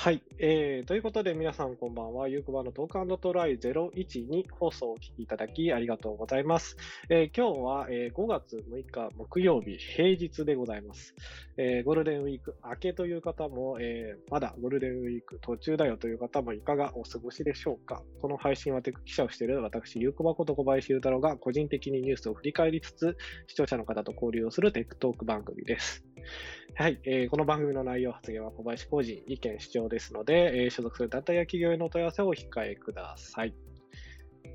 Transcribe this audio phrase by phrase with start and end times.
[0.00, 0.86] はい、えー。
[0.86, 2.28] ということで、皆さんこんばんは。
[2.28, 6.76] ゆうくばの Talk & Try 012放送をお聞きいただきありがとうございます。
[7.10, 11.16] えー、今日は、えー、5月6日木曜日、平日でございます。
[11.56, 18.04] えー、ゴールデンウィーク明けという方も、えー、まだゴールデンウィーク途中だよという方もいかがお過ごしでしょうか。
[18.22, 23.16] この配信はテック記者をしている私、ゆうくばこと小林ゆうたろうが個人的にニュースを振り返りつつ、
[23.48, 26.07] 視聴者の方と交流をするテックトーク番組です。
[26.74, 33.54] はい、えー、この番組の内容発言は小林浩二意見主張ですので、えー、所属する団体や企業への問い合わせをお控えください。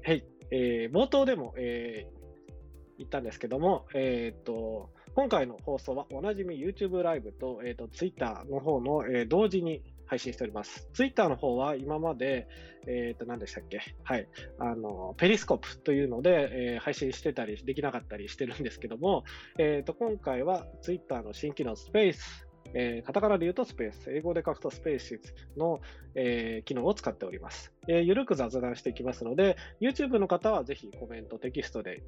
[0.06, 10.90] はい、えー、冒頭でも、えー、言ったんですけども、えーと、今回の放送はおなじみ YouTube ライブと,、えーと、Twitter の方の、えー、同時に配信しております。
[10.94, 12.48] ツイッターの方は今まで、
[12.86, 13.80] えっ、ー、と、何でしたっけ？
[14.04, 14.28] はい。
[14.60, 19.24] あの、ペリスコープというので、えー、配信してたりできなかったりしてるんですけども、
[19.58, 25.20] えっ、ー、と、今回はツイッターの新機能スペース、えー、カタカナで言うとスペース、英語で書くとスペース
[25.58, 25.80] の、
[26.16, 27.72] えー、機能を使っております。
[27.88, 32.02] えー、ゆるく雑談していきますので、YouTube の方はぜひコメント、テキストで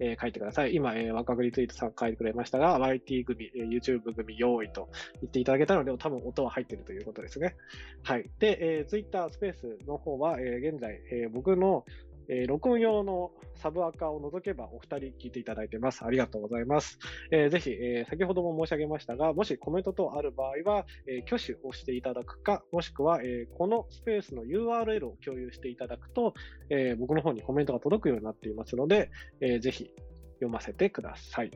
[0.00, 0.74] えー、書いてください。
[0.74, 4.88] 今、えー、若栗ツイートさん書いてくれましたが、YT 組、えー、YouTube 組用意と
[5.20, 7.56] 言っていただけたので、多分音は入ってるということですね。
[8.02, 8.30] はい。
[8.38, 11.84] で、えー、Twitter スペースの方は、えー、現在、えー、僕の
[12.32, 16.02] えー、録音用のサブアカを除けばお二人聞いていただいてます。
[16.02, 16.98] ありがとうございます。
[17.30, 26.32] えー、ぜひ、えー、先ほども申し上げましたが、もしコメント等ある場合は、え挙手をしていただくか、もしくは、えこのスペースの URL を共有していただくと、
[26.70, 29.90] え僕の方にコメントが届くようになっていますので、えぜひ
[30.36, 31.50] 読ませてください。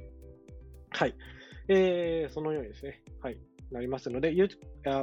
[0.91, 1.15] はい。
[1.69, 3.03] えー、そのようにですね。
[3.21, 3.39] はい。
[3.71, 4.35] なりますので、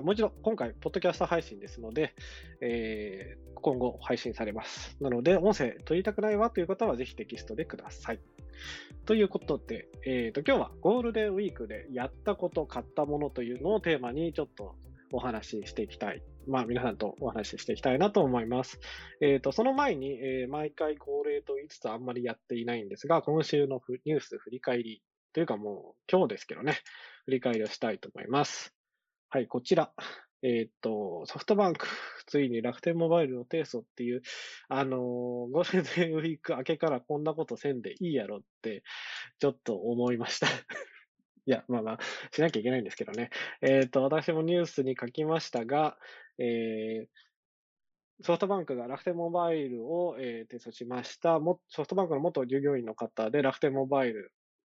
[0.03, 2.15] もちろん今回、ポッドキャスト配信ですので、
[2.61, 4.97] えー、今後配信されます。
[5.01, 8.19] なので、音声取りたくないわという方は、ぜひテキストでください。
[9.05, 14.75] ということで、えーと、今日はゴールデンウィークでやったこと、買ったものというのをテーマにちょっと
[15.11, 16.23] お話ししていきたい。
[16.47, 18.79] まあ、皆さんとお話ししていきたいなと思います。
[19.21, 25.01] えっ、ー、と、その前に、えー、毎回恒例と言いつつあんまりやっていないんですが、今週のニュース振り返り
[25.33, 26.75] というかもう今日ですけどね、
[27.25, 28.73] 振り返りをしたいと思います。
[29.29, 29.93] はい、こちら。
[30.43, 31.87] えっ、と、ソフトバンク、
[32.27, 34.21] ついに楽天モバイルの提訴っていう、
[34.67, 38.83] あのー、ゴールデンウィーク明けからこんなことせんでいいやろって、
[39.39, 40.47] ちょっと思いました。
[41.45, 41.99] いや、まあまあ、
[42.31, 43.29] しなきゃいけないんですけどね。
[43.61, 45.97] えっ、と、私もニュースに書きましたが、
[46.37, 47.23] えー、
[48.21, 51.39] ソフトバンクが楽天モバイルを、えー、提訴しました。
[51.39, 54.31] もソフトバンクの元従業員の方で楽天モバイル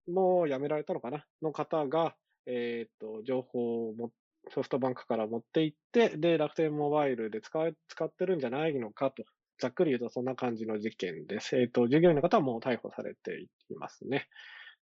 [0.07, 1.25] も辞められたのかな？
[1.41, 2.15] の方が、
[2.49, 4.11] えっ、と、情報をも
[4.49, 9.23] ソフトバンクから持っていって、で、楽天モバイルで使使ってるんじゃないのかと。
[9.59, 11.57] ざっくり言うとそんな感じの事件です。
[11.57, 14.27] えっ、ー、と、従業員の方はもう逮捕されていますね。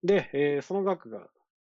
[0.03, 1.29] で、えー、その額が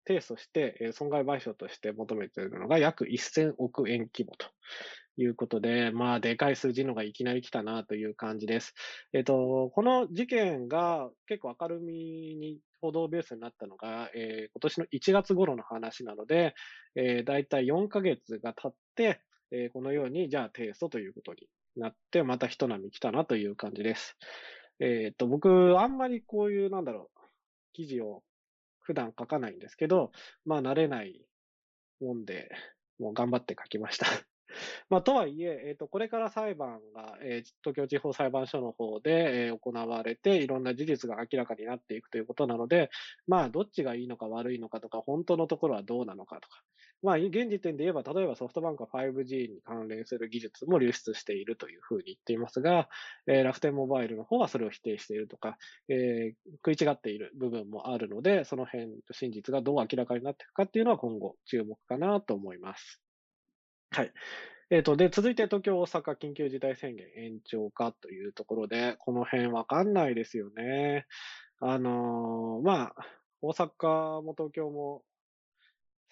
[0.06, 4.47] 提訴して、え損害賠償として求めているのが約1000億円規模と
[5.17, 8.75] いうことで、まあ、でかい数字のがいきなり来たなという感じです。
[9.12, 16.54] えっ、と、この事件が結構明るみに報道ベースになったのが、えー、今年の1月頃の話なので、
[16.94, 19.20] えー、だいたい4ヶ月が経って、
[19.52, 24.16] えー、このように、じゃあ提訴ということになって、また一波来たなという感じです。
[24.80, 27.20] えっ、と、僕、あんまりこういう、なんだろう、
[27.72, 28.22] 記事を
[28.80, 30.10] 普段書かないんですけど、
[30.44, 31.20] まあ慣れない
[32.00, 32.50] もんで、
[32.98, 34.06] もう頑張って書きました
[34.88, 42.91] まあ、とはいえ、えっ、ー、と、これから裁判が、えー、東京地方裁判所の方で、えー、行われて、いろんな事実が明らかになっていくということなので、
[43.27, 46.62] まあ、どっちがいいのか悪いのかとか、本当のところはどうなのかとか、
[47.03, 52.89] まあ、現時点で言えば、例えばソフトバンクは 5G に関連する技術も流出しているというふうに言っていますが、
[53.27, 55.56] えー、楽天モバイルの方はそれを否定しているとか、
[55.89, 63.00] えー、食い違っている部分もあるので、その辺、真実がどう明らかになっていくかっていうのは今後注目かなと思います。
[63.93, 64.12] はい。
[64.71, 71.06] えっ、ー、と、で、続いて東京、大阪緊急事態宣言延長かというところで、この辺わかんないですよね。
[71.59, 73.06] あのー、まあ、
[73.43, 75.03] 大阪も東京も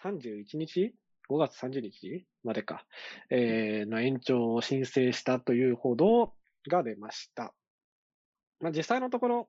[0.03, 0.93] 31日
[1.31, 2.85] ?5 月30日までか、
[3.31, 6.35] えー、の延長を申請したという報道
[6.69, 7.55] が出ました。
[8.59, 9.49] まあ、実際のところ、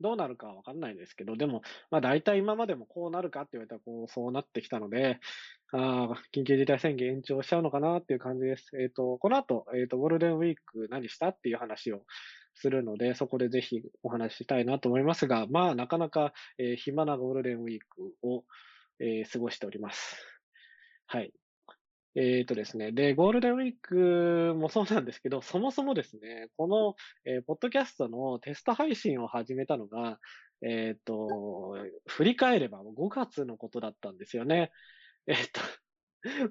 [0.00, 5.18] どうなるかはわかんないですけど、でも、まあ大体今までもこうなるかって言われたらこう、そうなってきたので、
[5.72, 8.70] ああ、緊急事態宣言延長しちゃうのかなっていう感じです。
[8.80, 12.02] えっ、ー、と、この後、えっ、ー、と、ゴールデンウィーク何したっていう話を
[12.54, 18.44] するので、そこでぜひお話ししたいなと思いますが、まあなかなか、えー、暇なゴールデンウィークを、
[19.00, 20.16] えー、過ごしております。
[21.06, 21.32] はい。
[22.16, 22.92] えっ、ー、とですね。
[22.92, 26.94] で、ゴールデンウィークもそうなんですけど、そもそもですね、この、
[27.24, 30.18] えー、ポッドキャストのテスト配信を始めたのが、
[30.62, 31.76] えっ、ー、と、
[32.06, 34.70] 振り返れば5月のことだったんですよね。
[35.26, 35.60] えっ、と、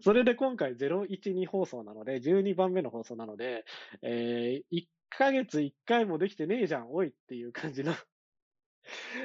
[0.02, 3.64] それで今回012放送なので、12番目の放送なので、
[4.02, 7.94] え、1ヶ月1回もできてねえじゃん、おいっていう感じの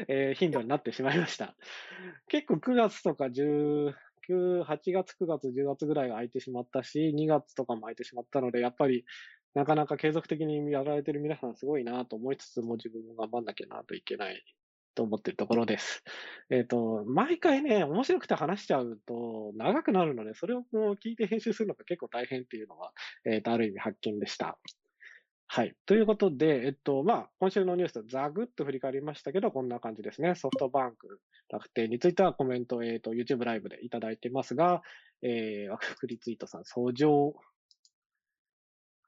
[0.09, 1.57] え、頻度になってしまいました。
[2.29, 3.93] 結構9月とか10、
[4.33, 9.05] 8月、9月、10月ぐらいが空いてしまったし、2月とかも空いてしまったので、やっぱり
[9.55, 14.45] なかなか継続的にやられてる皆さんすごいなと思いつつも自分も頑張んなきゃなといけない
[14.95, 16.03] と思ってるところです。
[16.51, 22.93] えっ、ー、と、毎回ね、面白くて話しちゃうと長くなるので、それをこう聞いて編集するのが結構大変っていうのは、
[23.25, 24.59] えっ、ー、と、ある意味発見でした。
[25.51, 25.75] はい。
[25.87, 30.35] ということで、えっと、まあ、今週のニュースザグッと振り返りましたけど、こんな感じですね。
[30.35, 34.83] ソフトバンク、楽天についてはコメント、えっ、と、YouTube ライブでいただいてますが、
[35.23, 37.35] えー、枠クリツイートさん、相乗、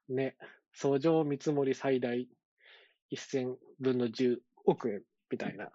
[0.09, 0.35] ね、
[0.73, 2.27] 相乗見積もり最大
[3.15, 5.69] 1000分の10億円みたいな。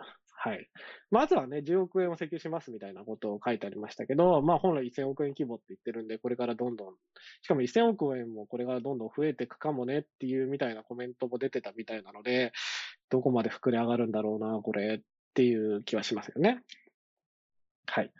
[0.46, 0.68] はい。
[1.10, 6.94] まずはね、10億円を請求しますみたいなことを書いてありましたけど、まあ本来1000億円規模って言ってるんで、これからどんどん、
[7.42, 12.52] しかも1000億円もこれからどんどん増えていくかもねっていうみたいなコメントも出てたみたいなので、
[13.10, 15.04] どこまで膨れ上がるんだろうな、これっ
[15.34, 16.62] ていう気はしますよね。
[17.86, 18.12] はい。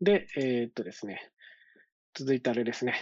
[0.00, 1.30] で、えー、っとですね。
[2.14, 2.94] 続いてあれですね。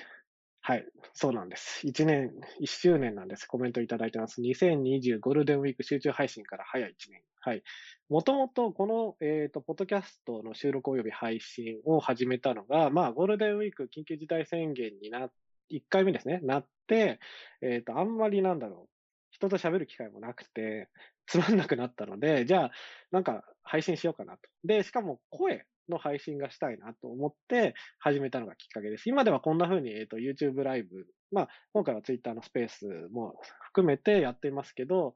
[0.61, 0.85] はい、
[1.15, 1.87] そうなんです。
[1.87, 2.31] 1年、
[2.61, 3.47] 1周年なんです。
[3.47, 4.43] コメントいただいてます。
[4.43, 7.23] 2020ゴールデンウィーク集中配信から早1年。
[7.41, 7.63] はい。
[8.09, 15.31] もともとこの、えっ、ー、と、ポッドキャストの収録及び配信を始めたのが、まあ、ゴールデンウィーク緊急事態宣言にな、
[15.71, 17.21] 1回目ですね、なって、
[17.63, 18.99] えっ、ー、と、あんまりなんだろう、
[19.31, 20.89] 人と喋る機会もなくて、
[21.27, 22.71] つまんなくなったので、じゃあ、
[23.13, 24.41] なんか配信しようかなと。
[24.65, 29.09] で、しかも声の配信がしたいなと思って始めたのがきっかけです。
[29.09, 35.15] 今ではこんな風に、えっ、ー、と、YouTube ライブ、まあ、今回は Twitter のスペースも含めてやっていますけど、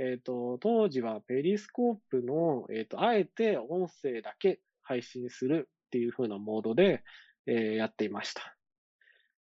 [0.00, 7.04] えっ、ー、と、当時はペリスコープの、えっ、ー、と、あえて音声だけ配信するっていう風なモードで、
[7.46, 8.56] えー、やっていました。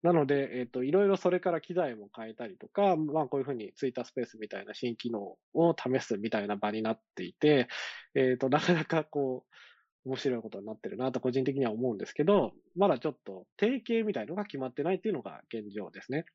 [0.01, 7.67] なので、えっ、と、いろいろそれから機材も変えたりとか、まあこういうふうにツイッタースペースみたいな新機能を試すみたいな場になっていて、
[8.15, 9.45] えっ、と、なかなかこ
[10.05, 16.25] う、面白いことになってるなと個人的には思うんですけど、まだちょっと定型みたいのが決まってないっていうのが現状ですね。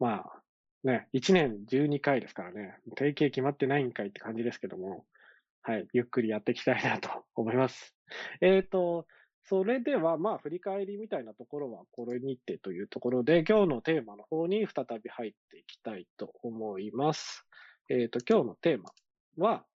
[0.00, 0.42] まあ、
[0.86, 5.04] ね、1年12回ですからね、定型決まってないんかいって感じですけども、
[5.62, 7.92] はい、ゆっくりやっていきたいなと 思います。
[8.40, 9.04] えっ、ー、と、
[9.42, 17.44] それでは、まあ、振り返りみたいなところはこれにてというところで、今日のテーマの方に再び入っていきたいと思います。
[17.88, 18.92] えっ、ー、と、今日のテーマ
[19.44, 19.66] は、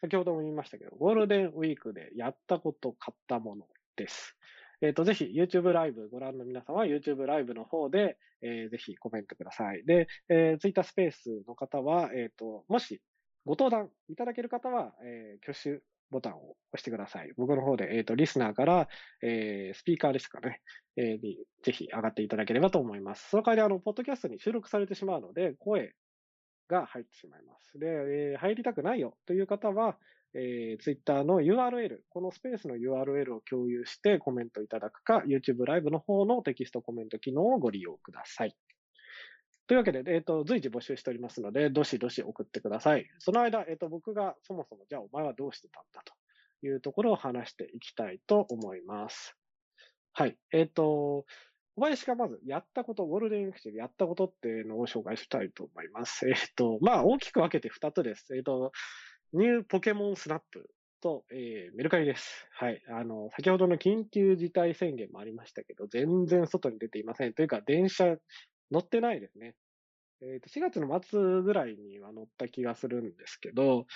[0.00, 3.66] 先ほども言いましたけど、ゴールデンウィークでやったこと、買ったもの
[3.96, 4.36] です。
[4.82, 9.84] えっ、ー、と、ぜひ YouTube ライブご覧の皆様は YouTube ライブの方で、えー、ぜひコメントください。
[9.86, 13.00] で、えー、Twitter スペースの方は、えっ、ー、と、もし
[13.44, 17.32] ご登壇いただける方は、えー、挙手ボタンを押してください。
[17.36, 18.88] 僕の方で、えっ、ー、と、リスナーから、
[19.22, 20.60] えー、スピーカーですかね、
[20.96, 23.30] えー、にぜひ上がっていただければと思います。
[23.30, 25.94] その代わり、あの、ポッドキャストに収録されてしまうので、声
[26.68, 27.78] が入ってしまいます。
[27.78, 29.96] で、えー、入りたくないよという方は、
[30.34, 38.56] えー、Twitter の URL、このスペースの URL を共有してコメントいただくか、YouTube ライブの方のテキストコメント機能をご利用ください。
[39.66, 43.06] というわけで、えっ、ー、と、随時募集しておりますので、どしどし送ってください。
[43.18, 49.36] その間、えっ、ー、と、僕がそもそも、じゃあお前はどうしてたんだというところを話していきたいと思います。
[50.12, 50.36] はい。
[50.52, 51.24] えっ、ー、と、
[51.76, 56.28] 小林がまずやったこと、ゴールデンウィーク中でやったことっていうのを紹介したいと思います。
[56.28, 58.36] えっ、と、まあ、大きく分けて2つです。
[58.36, 58.72] えっ、と、
[59.34, 60.68] ニューポケモンスナップ
[61.00, 62.46] と、えー、メルカリです。
[62.52, 62.82] はい。
[62.90, 67.32] あの、先ほどの緊急事態宣言もありましたけど、全然外に出ていません。
[67.32, 68.16] というか、電車
[68.70, 69.54] 乗ってないですね。
[70.20, 73.86] えっ、ー、と、4月の末ぐらいには乗った気がするんですけど、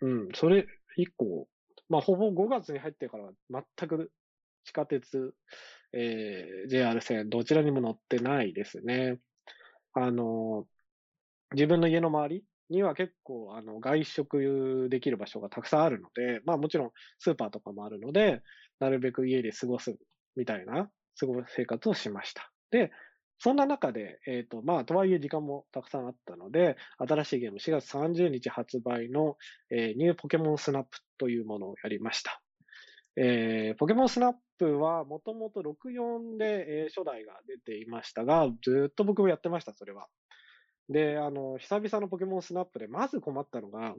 [0.00, 1.46] うん、それ以降、
[1.90, 4.10] まあ、ほぼ5月に入ってからは全く
[4.64, 5.34] 地下鉄、
[5.92, 9.18] えー、JR 線、どちらにも乗ってないですね。
[9.92, 10.66] あの、
[11.52, 18.42] 自分の家の周りには結構、あの、外食できる場所がたくさんあるので、まあもちろんスーパーとかもあるので、
[18.80, 19.96] なるべく家で過ごす
[20.36, 22.50] みたいな、過ご生活をしました。
[22.70, 22.90] で、
[23.38, 29.36] そんな中で、えっ、ー、と、まあ、とはいえ時間もたくさんあったので、新しいゲーム4月30日発売の、
[29.70, 32.42] えー、ニューポケモンスナップというものをやりました。
[33.16, 40.06] えー、ポケモンスナップはもともと64で、えー、初代が出ていましたが、ずっと僕もやってました、それは。
[40.88, 43.94] で、あの、久々のポケモンスナップでまず困ったのが、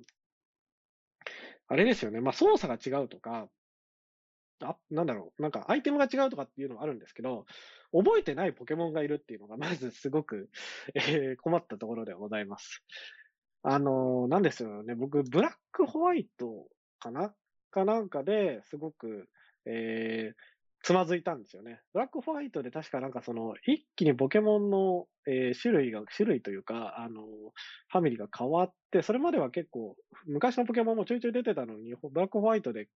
[1.68, 2.20] あれですよね。
[2.20, 3.48] まあ、操作が違うとか、
[4.62, 5.42] あ、なんだろう。
[5.42, 7.46] なんか、アイテムが違うとかっていうのはあるんですけど、
[7.94, 10.50] 覚えてないポケモンがいるっていうのが、まずすごく、
[10.96, 12.84] えー、困ったところでございます。
[13.62, 14.96] あの、なんですよね。
[14.96, 16.68] 僕、ブラックホワイト
[17.00, 17.34] かな？
[17.72, 19.30] かなんかですごく、
[19.66, 20.36] えー、
[20.82, 21.82] つまずいたんですよね。
[21.94, 29.96] ブラックホワイトで確かなんかその、一気にポケモンの、えー種類が、種類というか、あの、ファミリーが変わって、それまでは結構、
[30.26, 32.88] 昔のポケモンもちょいちょい出てたのに、ブラックホワイトで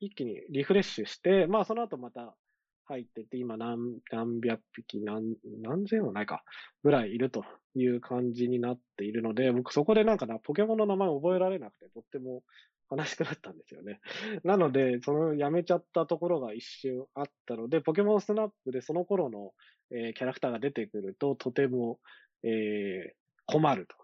[0.00, 2.36] 一気にリフレッシュして、まあその後また
[2.84, 6.44] 入ってて、今何、何百匹、何、何千もないか、
[6.82, 7.44] ぐらいいると
[7.74, 12.42] いう感じになっているので、僕そこでなんかな、ポケモンの名前覚えられなくて、とっても
[12.90, 14.00] 悲しくなったんですよね。
[14.44, 19.52] なので、そのやめちゃったところが一瞬あったので、ポケモンスナップでその頃の、
[19.90, 22.00] えーキャラクターが出てくると、とても、
[22.42, 23.18] えー
[23.50, 23.96] 困ると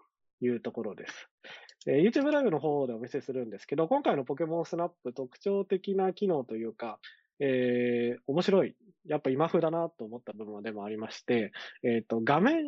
[0.43, 1.29] いうところです。
[1.87, 6.99] えー YouTube ライブの方でお見せするんですけど、今回のポケモンスナップ特徴的な機能というか、
[7.39, 8.75] えー面白い。
[9.07, 11.51] やっぱ今風だなと思った部分でもありまして、
[11.83, 12.65] えっ、と、画面、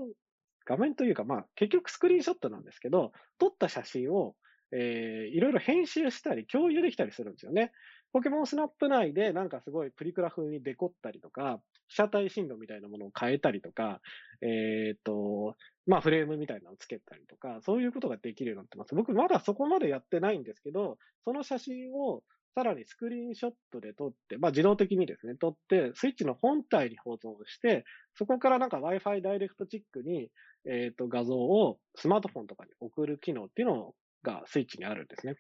[0.65, 4.35] 画面というか、まあ、結局スクリーンショットなんですけど、撮った写真を、
[4.71, 7.71] えーいろいろ編集したり、共有できたりするんですよね。
[8.13, 14.01] ポケモンスナップ内でなんかすごいプリクラ風にデコったりとか、被写体深度みたいなものを変えたりとか、
[14.41, 15.55] えっ、と、
[15.85, 18.95] まあフレームみたいなのをつけたりとか、そういうことができるようになってます。
[18.95, 22.23] 僕まだそこまでやってないんですけど、その写真を
[22.55, 30.29] さらにスクリーンショットで撮って、まあ自動的にですね、撮って、スイッチの本体に保存して、そこからなんか Wi-Fi ダイレクトチックに、
[30.65, 33.95] えっ、と、画像をスマートフォンとかに送る機能っていうのを
[34.27, 35.35] がスイッチにあるんですね。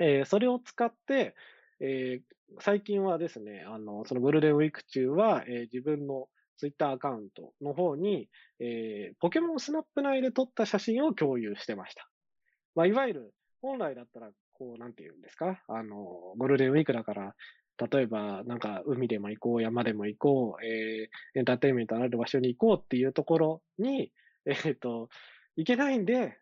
[0.00, 1.34] えーそれを使って、
[1.80, 8.28] えー最近はですね、あの、そのゴールデンウィーク中は、えー自分のツイッターアカウントの方に、
[8.60, 12.08] えーポケモンスナップ内で撮った写真を共有してました。
[12.74, 15.96] まあ、いわゆる、本来だったら、こう、なんて言うんですか、あの、
[16.36, 17.34] ゴールデンウィークだから、
[17.90, 24.12] 例えば、なんか、海でも行こう、山でも行こう、えーエンターテインメントのある場所に行こうっていうところに、
[24.46, 25.08] えっ、と、
[25.56, 26.38] 行けないんで、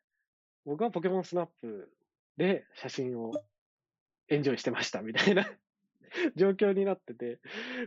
[0.64, 1.90] 僕はポケモンスナップ
[2.36, 3.32] で写真を
[4.28, 5.46] エンジョイしてましたみたいな
[6.36, 7.40] 状況になってて、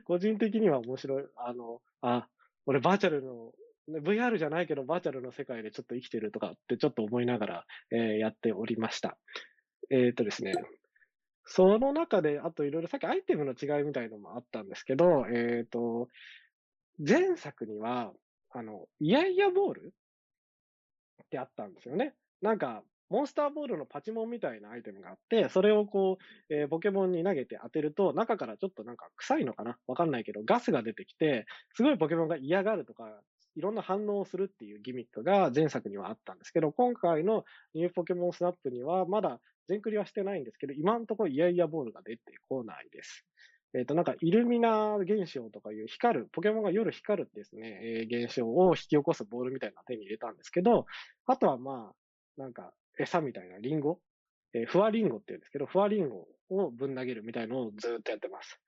[0.06, 1.26] 個人的には面白い。
[1.36, 2.28] あの、あ、
[2.66, 3.54] 俺バーチャルの、
[3.88, 9.18] VR じゃないけどバーチャルの世界でちょっと生きてるとかってちょっと思いながら、えーやっておりました。
[9.92, 10.54] えっ、とですね、
[11.44, 16.10] その中で、あといろいろさっきアイテムの違いみたいのもあったんですけど、えっ、と、
[16.98, 18.12] 前作には、
[18.50, 19.94] あの、イヤイヤボール
[21.24, 22.16] ってあったんですよね。
[22.42, 26.18] なんか、モンスターボールのパチモンみたいなアイテムがあって、それをこ
[26.50, 29.78] う、えーポケモンに投げて当てると、中からちょっとなんか臭いのかな？
[29.88, 33.22] わかんないけど、ガスが出てきて、すごいポケモンが嫌がるとか、
[33.56, 39.40] いろんな反応をするっていうギミックが前作にはあったんですけど、今回のニューポケモンスナップにはまだ
[39.70, 43.24] 全クリはしてないんですけど、今のところイヤイヤボールが出てこないです。
[43.78, 50.86] えっ、と、なんかイルミナ現象とかいう光る、ポケモンが夜光るですね、えー現象を引き起こすボールみたいな手に入れたんですけど、
[51.28, 51.96] あとはまあ、
[52.38, 54.00] なんか餌みたいなリンゴ、
[54.54, 58.60] えー、フワリンゴって言うんですけど、フワリンゴをぶん投げるみたいのをずっとやってます。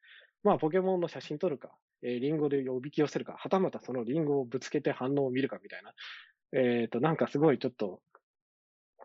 [0.44, 1.72] まあ、ポケモンの写真撮るか、
[2.04, 5.94] えーリンゴでおびき寄せるか、はたまたそのリンゴをぶつけて反応を見るかみたいな。
[6.54, 8.02] えっ、と、なんかすごいちょっと、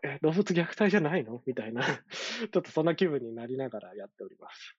[0.05, 1.43] え、動物虐待じゃないの？
[1.47, 1.83] みたいな、
[2.53, 4.77] ちょっとそんな気分になりながらやっております。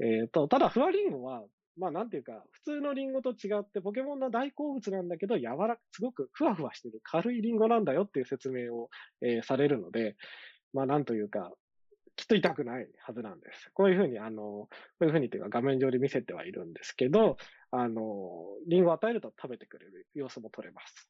[0.00, 1.44] えっ、と、ただ、フワリンゴは、
[1.76, 8.90] まあなんていうか、普通のリンゴと違って、ポケモンの大好物なんだけど、柔らか、すごくふわふわしてる軽いリンゴなんだよっていう説明を、
[9.22, 10.16] えーされるので、
[10.72, 11.52] まあなんというか、
[12.16, 13.70] きっと痛くないはずなんです。
[13.72, 14.68] こういうふうに、あの、こ
[15.00, 17.36] ういうふうにというか画面上で見せてはいるんですけど、
[17.70, 18.02] あの、
[18.68, 21.08] リンゴを与えると食べてくれる様子も取れます。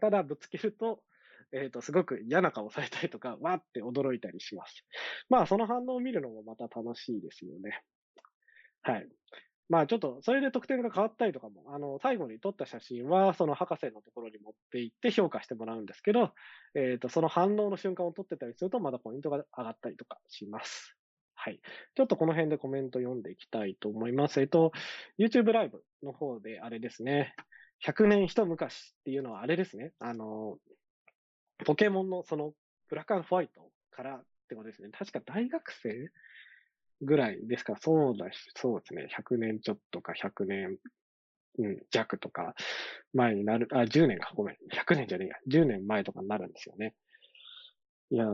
[0.00, 1.02] ただ、ぶつけると、
[1.52, 4.84] えっ、と、すごく嫌な顔されたりとか、わーって驚いたりします。
[5.28, 7.82] まあ、その反応を見るのもまた楽しいですよね。
[8.82, 9.08] はい。
[9.68, 16.32] まあ、ちょっと、それで得点が変わったりとかも、あの、最後に撮った写真は、その博士のところに持って行って評価してもらうんですけど、
[16.74, 20.96] えっ、と、その反応の瞬間を撮ってたりすると、まだポイントが上がったりとかします。
[21.34, 21.60] はい。
[21.94, 24.40] ちょっとこの辺でコメント読んでいきたいと思います。
[24.40, 24.72] えっと、
[25.18, 27.34] YouTube ライブの方であれですね、
[27.84, 30.56] 100年一昔っていうのはあれですね、あの、
[31.64, 32.52] ポケモンのその
[32.88, 34.88] ブラックホワイトからってことですね。
[34.90, 36.10] 確か大学生
[37.02, 37.74] ぐらいですか？
[37.74, 39.08] ら、そうだし、そうですね。
[39.16, 40.78] 100年ちょっとか100年、
[41.58, 42.54] うん、弱とか
[43.14, 44.56] 前になる、あ、10年か、ごめん。
[44.72, 45.36] 100年じゃねえや。
[45.48, 46.94] 10年前とかになるんですよね。
[48.10, 48.26] いや、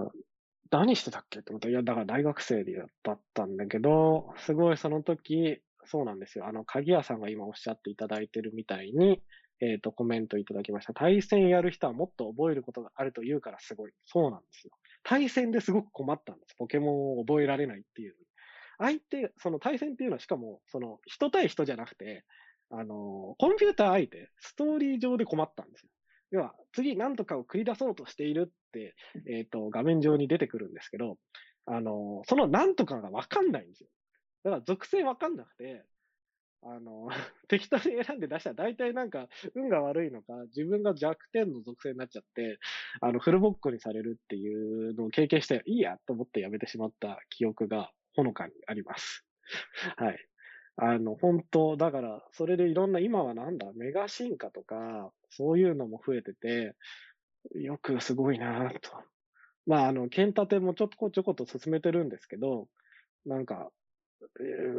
[0.70, 6.46] 何してたっけって思ったら、いや、だから大学生でだったんだけど、すごいその時、そうなんですよ。
[6.46, 9.22] あの、鍵屋さんが今おっしゃっていただいてるみたいに、
[9.60, 10.94] えっ、と、コメントいただきました。
[10.94, 13.92] 対戦やる人はもっと覚えることがあると言うからすごい。
[14.04, 14.72] そうなんですよ。
[15.04, 16.56] 対戦ですごく困ったんです。
[16.56, 18.14] ポケモンを覚えられないっていう。
[18.78, 22.24] 相手、その対戦っていうのはしかも、その人対人じゃなくて、
[22.70, 25.90] あの、コンピューター相手、ストーリー上で困ったんですよ。
[26.30, 28.94] 要は、次何とかを繰り出そうとしているって、
[29.30, 31.18] えっ、と、画面上に出てくるんですけど、
[31.66, 33.88] あの、その何とかがわかんないんですよ。
[34.44, 35.84] だから属性わかんなくて、
[36.62, 37.08] あの、
[37.48, 42.58] 適当に選んで出したら大体なんか運が悪いのか、自分が弱点の属性になっちゃって、
[43.00, 49.24] あの、フルボッコにされるっていうのを経験して、いいやと思ってやめてしまった記憶がほのかにあります。
[49.96, 50.18] はい。
[50.76, 56.74] あの、本当だから、それでいろんな、今はなんだ、メガ進化とか、そういうのも増えてて、
[57.54, 58.90] よくすごいなと。
[59.66, 62.68] まあ、あの、剣立てもちょっとこちょこっと進めてるんですけど、
[63.24, 63.70] なんか、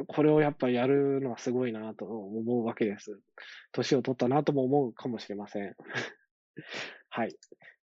[0.07, 3.19] これをやっぱやるのはすごいなと思うわけです。
[3.71, 5.75] 年を取ったなとも思うかもしれません。
[7.09, 7.35] はい。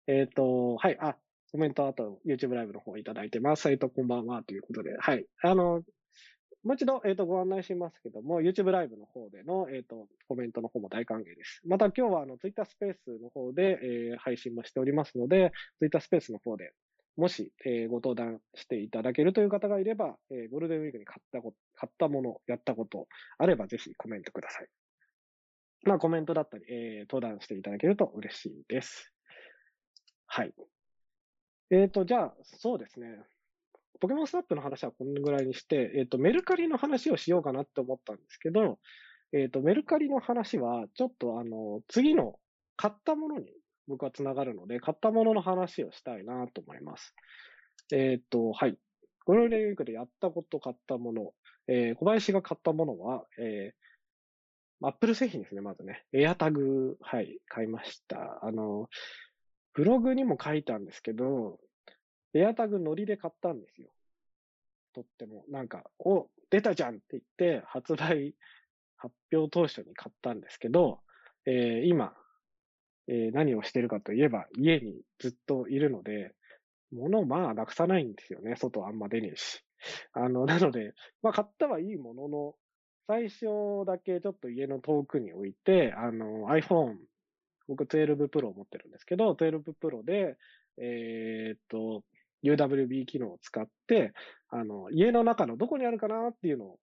[0.08, 0.98] えっ、ー、と、はい。
[1.00, 1.18] あ、
[1.51, 3.70] コメントあと YouTube ライブの方いただいてます。
[3.72, 4.96] えっ、と、こんばんはということで。
[4.98, 5.25] はい。
[5.41, 5.82] あの、
[6.63, 11.62] もう一度、えっ、ー、と、ご案内しますけども、YouTube ライブの方での、えっ、ー、と、コメントの方も大歓迎です。
[11.65, 16.74] また今日は、あの、Twitter スペースの方で、えー、配信もしておりますので、Twitter スペースの方で、
[17.15, 24.68] もし、えー、ご登壇していただけるという方がいれば、えー、ゴールデンウィークに買ったこと、買ったもの、やったことあればぜひコメントください。
[25.84, 29.13] まあ、コメントだったり、えー、登壇していただけると嬉しいです。
[30.27, 30.53] はい。
[31.71, 33.07] えっ、ー、と、じゃあ、そうですね。
[33.99, 38.79] ポケモンスナップの話はこのぐらいにして、えっ、ー、と、メルカリの話をしようかなって思ったんですけど、
[39.33, 42.39] えっ、ー、と、メルカリの話は、ちょっとあの、次の
[42.77, 43.53] 買ったものに
[43.88, 47.13] 僕はつながるので、買ったものの話をしたいなと思います。
[47.91, 48.77] えっ、と、はい。
[49.25, 51.33] ゴールデンウィークでやったこと、買ったもの、
[51.67, 56.05] えー、小林が買ったものは、えー、アップル製品ですね、まずね。
[56.13, 58.39] エアタグ、はい、買いました。
[58.43, 58.88] あの、
[59.73, 61.59] ブログにも書いたんですけど、
[62.33, 63.89] エアタグノリで買ったんですよ。
[64.93, 65.45] とっても。
[65.49, 68.35] なんか、お、出たじゃんって言って、発売、
[68.97, 70.99] 発表当初に買ったんですけど、
[71.45, 72.13] えー、今、
[73.07, 76.33] えー、何をしてるかといえば、家にずっといるので、
[76.91, 78.55] 物をまあなくさないんですよね。
[78.55, 79.63] 外あんま出ねえし。
[80.13, 82.55] あの、なので、まあ買ったはいいものの、
[83.07, 83.45] 最初
[83.88, 86.98] だけちょっと家の遠くに置いて、あの、iPhone、
[87.70, 90.36] 僕12 Pro を持ってるんですけど、12 Pro で、
[90.77, 92.03] えー、っと、
[92.44, 94.14] UWB 機能を使って、
[94.50, 96.79] あの、家の中のどこにあるかなっていうのを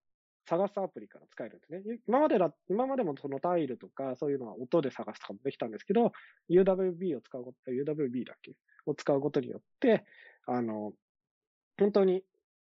[0.47, 1.99] 探すアプリから使えるんですね。
[2.07, 6.11] 今までだ、今までもそのタイルとかそういうのは音で探すとかもできたんですけど、
[6.49, 8.53] UWB を使うこと、UWB だっけ？
[8.85, 10.05] を使うことによって、
[10.45, 10.93] あの、
[11.79, 12.23] 本当に、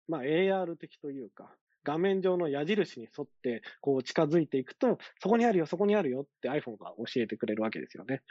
[0.07, 1.53] まあ AR 的というか、
[1.85, 8.23] 画面上の矢印に沿って、こう近づいていくと、そこにあるよ、そこにあるよって iPhone が教えてくれるわけですよね。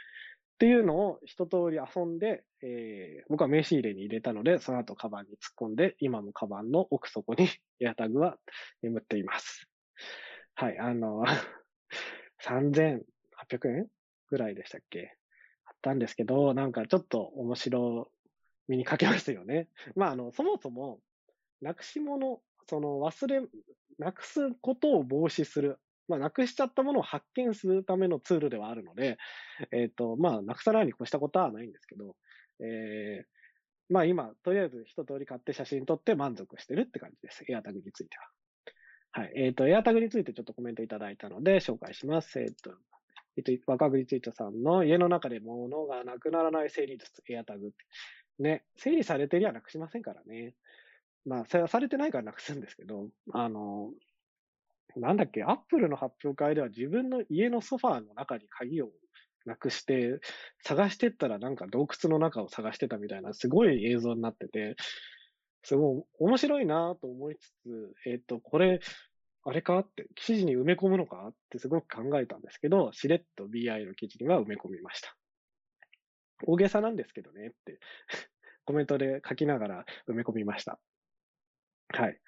[0.54, 7.48] っていうのを一通り遊んで、えー、僕は名刺入れに入れたので、その後カバンに突っ込んで、今のカバンの奥底に
[7.80, 8.36] エアタグは
[8.82, 9.66] 眠っています。
[10.54, 11.24] はい、あの、
[12.44, 13.02] 3800
[13.68, 13.88] 円
[14.28, 15.16] ぐらいでしたっけ？
[15.64, 18.10] あったんですけど、なんかちょっと面白
[18.68, 19.68] みにかけますよね。
[19.96, 21.00] まあ、あの、そもそも、
[21.60, 23.42] なくし物、その忘れ、
[23.98, 29.16] なくすことを防止するまあ、なくしちゃったものを発見するためのツールではあるので、
[29.72, 32.14] えっ、ー、と、まあ、なくさないに越したことはないんですけど、
[32.60, 33.24] えー、
[33.88, 37.44] まあ今、とりあえず一通り買って写真撮って満足してるって感じです。
[37.48, 38.16] エアタグについて
[39.14, 39.22] は。
[39.22, 39.32] はい。
[39.36, 42.38] えっ、ー、と、エアタグについてちょっとコメントいただいたので紹介します。
[42.40, 42.72] えっ、ー、と、
[43.36, 47.76] えっ、と、若栗ツイートさんの家の中で物がなくならない整理術、エアタグって。
[48.40, 50.54] ね、整理されてりゃなくしませんからね。
[51.24, 53.90] まあ、されてないからなくすんですけど、あの、
[54.96, 58.90] なんだっけ、アップルの発表会では自分の家のソファーの中に鍵を
[59.46, 60.20] なくして、
[60.62, 64.76] 探してったらなんか洞窟の中を探してたみたいな、すごい映像になってて、
[65.62, 68.80] すごい面白いなと思いつつ、えっ、ー、と、これ、
[69.46, 71.28] あれかって、記事に埋め込むのか？
[71.28, 75.14] ってすごく考えたんですけど、しれっと BI の記事には埋め込みました。
[76.46, 77.78] 大げさなんですけどねって
[78.64, 80.78] コメントで書きながら埋め込みました。
[81.88, 82.18] はい。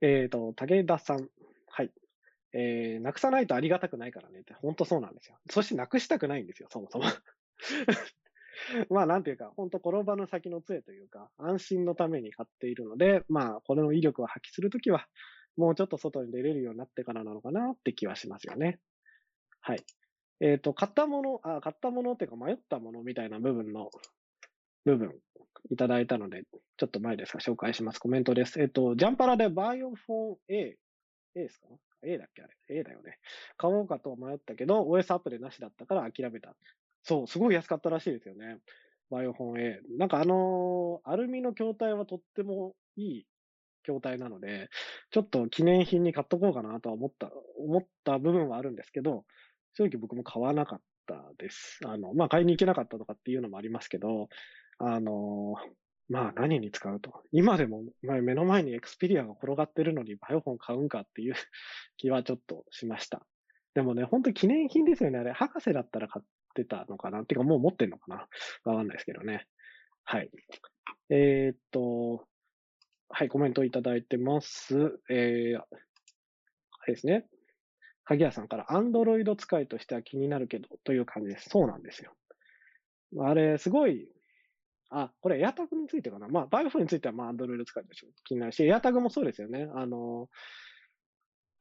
[0.00, 1.28] えっ、ー、と、武田さん。
[1.68, 1.92] はい。
[2.52, 5.36] えー、なくさないとありがたくないからねって、本当そうなんですよ。
[5.50, 7.04] そしてなくしたくないんですよ、そもそも。
[8.90, 15.08] まあ、なんていうか、本当転ばぬ先の杖というか、安心のために買っているので、まあ、これの威力を発揮するときは、
[15.56, 18.80] もうちょっと外に出れるようになってからなのかなって気はしますよね。
[19.60, 19.84] はい。
[20.40, 23.90] えっ、ー、と、買ったもの、あ、買ったものっていうか迷ったものみたいな部分の、
[24.84, 25.12] 部分
[25.70, 26.42] いただいたので、
[26.76, 27.98] ちょっと前ですが紹介します。
[27.98, 28.60] コメントです。
[28.60, 30.76] えっ、と、ジャンパラでバイオフォン A
[31.36, 31.68] A ですか
[32.02, 32.42] ?A だっけ？
[32.42, 33.18] あれ ?A だよね。
[33.56, 36.54] 買おうかと迷ったけど、OS アップでなしだったから諦めた。
[37.02, 38.58] そう、すごい安かったらしいですよね。
[39.10, 39.80] バイオフォン A。
[39.98, 43.26] なんかあのー、アルミの筐体はとってもいい
[43.84, 44.68] 筐体なので、
[45.10, 49.24] ちょっと記念品に買っとこうかなとは思った、思った部分はあるんですけど、
[49.74, 51.80] 正直僕も買わなかったです。
[51.84, 54.28] あの、まあ、買いに行けなかったとかっていうのもありますけど、
[54.78, 55.54] あの、
[56.08, 57.22] まあ何に使うと。
[57.32, 61.34] 今でもまあ目の前にエクスペリアが転がってるのにバイオフォン買うんかっていう
[61.96, 63.26] 気はちょっとしました。
[63.74, 65.18] でもね、本当記念品ですよね。
[65.18, 67.22] あれ、博士だったら買ってたのかな？
[67.22, 68.28] っていうかもう持ってんのかな？
[68.64, 69.46] わかんないですけどね。
[70.04, 70.30] はい。
[71.10, 72.26] えーっと、
[73.08, 75.00] はい、コメントいただいてます。
[75.08, 75.66] えー、あ
[76.86, 77.26] れですね。
[78.04, 81.48] 鍵屋さんから、アンドロイド使いとしては気になるけど、という感じです。
[81.48, 82.12] そうなんですよ。
[83.20, 84.08] あれ、すごい、
[84.96, 86.28] あ、これ、エアタグについてかな。
[86.28, 89.68] まあ、バイオフンについては、まあ、アンドロイド使いとして気になるし、エアタグもそうですよね。
[89.74, 90.28] あの、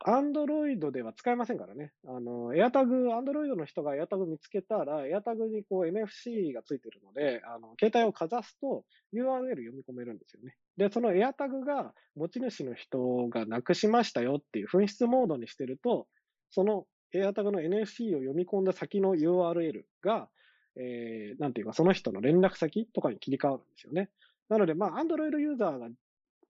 [0.05, 1.93] アンドロイドでは使えませんからね。
[2.05, 10.55] あの、エアタグ、アンドロイドの人がエアタグ見つけたら、エアタグにこう NFC がついてるので、あの、携帯をかざすと URL 読み込めるんですよね。
[10.75, 16.07] で、そのエアタグが持ち主の人がなくしましたよっていう紛失モードにしてると、
[16.49, 20.29] そのエアタグの NFC を読み込んだ先の URL が、
[20.75, 24.09] えー、なんていうか、その人の連絡先とかに切り替わるんですよね。
[24.49, 25.89] なので、まあ、Android ユーザーが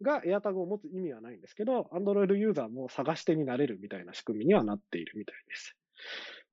[0.01, 5.75] が AirTag を持つ意味はないんですけど、Android ユーザーも探し手になれるみたいな仕組みにはなっているみたいです。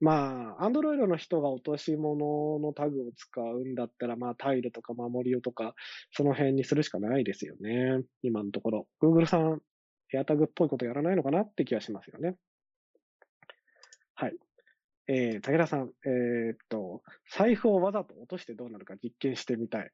[0.01, 5.75] まあ、Android の人が落とし物のタグを使うんだったら、まあ、タイルとか守りをとか、
[6.13, 8.03] その辺にするしかないですよね。
[8.23, 8.87] 今のところ。
[9.03, 9.61] Google さん、
[10.15, 12.37] AirTag っぽいことやらないのかなって気がしますよね。
[14.15, 14.37] はい。
[15.13, 17.03] えー、武田さん、えーっと、
[17.37, 19.91] 財布をわざと落としてどうなるか実験してみたい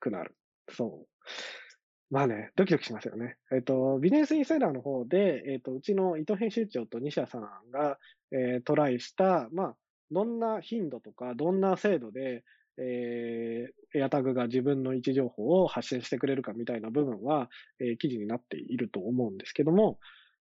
[0.00, 0.36] くなる。
[0.70, 2.14] そう。
[2.14, 3.36] まあね、ドキドキしますよね。
[3.52, 7.98] えっと、ビジネスインサイダーの方で、えっと、うちの伊藤編集長と西田さんが、
[8.32, 9.76] えートライした、まあ、
[10.10, 12.44] どんな頻度とか、どんな精度で、
[12.76, 17.48] えー、エアタグが自分の位置情報を発信してくれるかみたいな部分は、
[17.80, 19.98] えー記事になっていると思うんですけども、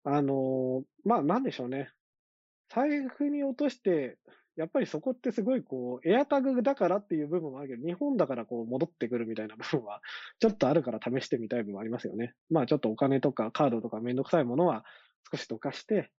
[0.05, 1.90] あのーまあ、なんでしょうね。
[2.68, 4.18] 財布に落として、
[4.57, 10.02] やっぱりそこってすごいこう、エアタグだからっていう部分もあるけど、日本だからこう戻ってくるみたいな部分は、
[10.40, 12.35] ちょっとあるから試してみたい部分もありますよね。
[12.50, 14.85] まあちょっとお金とかカードとかめんどくさいものは
[15.31, 16.11] 少しどかして、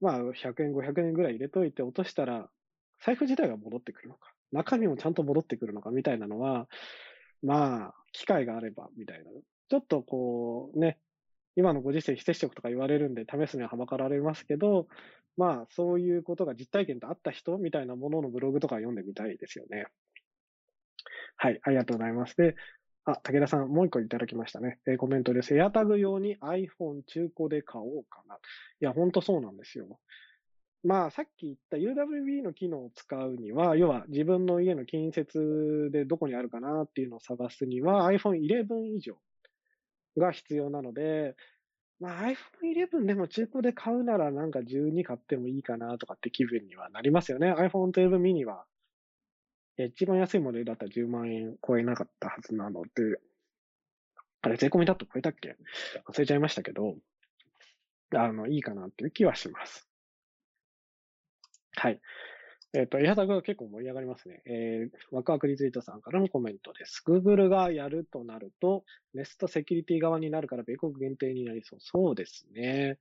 [0.00, 2.50] まあ100円、500円ぐらい入れといて落としたら、
[3.04, 6.68] 財布自体が戻ってくるのか、中身もちゃんと戻ってくるのかみたいなのは、
[7.42, 9.30] まあ、機会があればみたいな。
[9.68, 10.98] ちょっとこうね、
[11.56, 14.86] 今のご時世非接触とか言われるんで試すにははばかられますけど、
[15.36, 19.86] まあそういうことが実体験とあった人みたいなもののブログとか読んでみたいですよね。
[21.36, 22.36] はい、ありがとうございます。
[22.36, 22.54] で、
[23.04, 24.78] あ、武田さん、もう一個いただきましたね。
[24.86, 25.56] えーコメントです。
[25.56, 28.36] エアタグ用に iPhone 中古で買おうかな。
[28.36, 28.38] い
[28.80, 29.98] や、ほんとそうなんですよ。
[30.84, 39.16] まあ、さっき言った UWB の機能を使うには、要は自分の家の近接でどこにあるかなっていうのを探すには iPhone 11以上
[40.18, 41.36] が必要なので、
[42.00, 47.52] まあ、iPhone 11でも中古で買うならなんか12買ってもいいかなとかって気分にはなりますよね。
[47.54, 48.66] iPhone 12 mini は、
[49.76, 52.90] 一番安いモデルだったら10万円超えなかったはずなので、
[54.42, 55.56] あれ、税込みだと超えたっけ？
[56.06, 56.96] 忘れちゃいましたけど、
[58.14, 59.88] あの、いいかなっていう気はします。
[61.76, 62.00] はい。
[62.74, 64.42] えっ、と、エアタグ結構盛り上がりますね。
[64.46, 67.02] えー、ワクワクリツイートさんからのコメントです。
[67.06, 71.80] Google がやるとなると、Nest セキュリティ側になるから米国限定になりそう。
[71.80, 72.98] そうですね。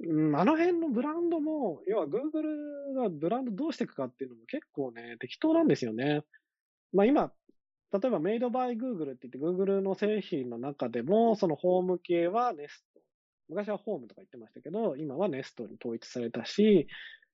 [0.00, 6.22] うん、あの辺のブランドも、要は Google がブランドどうしていくかっていうのも結構ね、適当なんですよね。
[6.92, 7.32] まあ今、
[7.92, 12.82] 例えば Made by Google って言って Google の製品の中でも、そのホーム系は Nest。
[13.48, 16.88] 昔はホームとか言ってましたけど、今は Nest に統一されたし、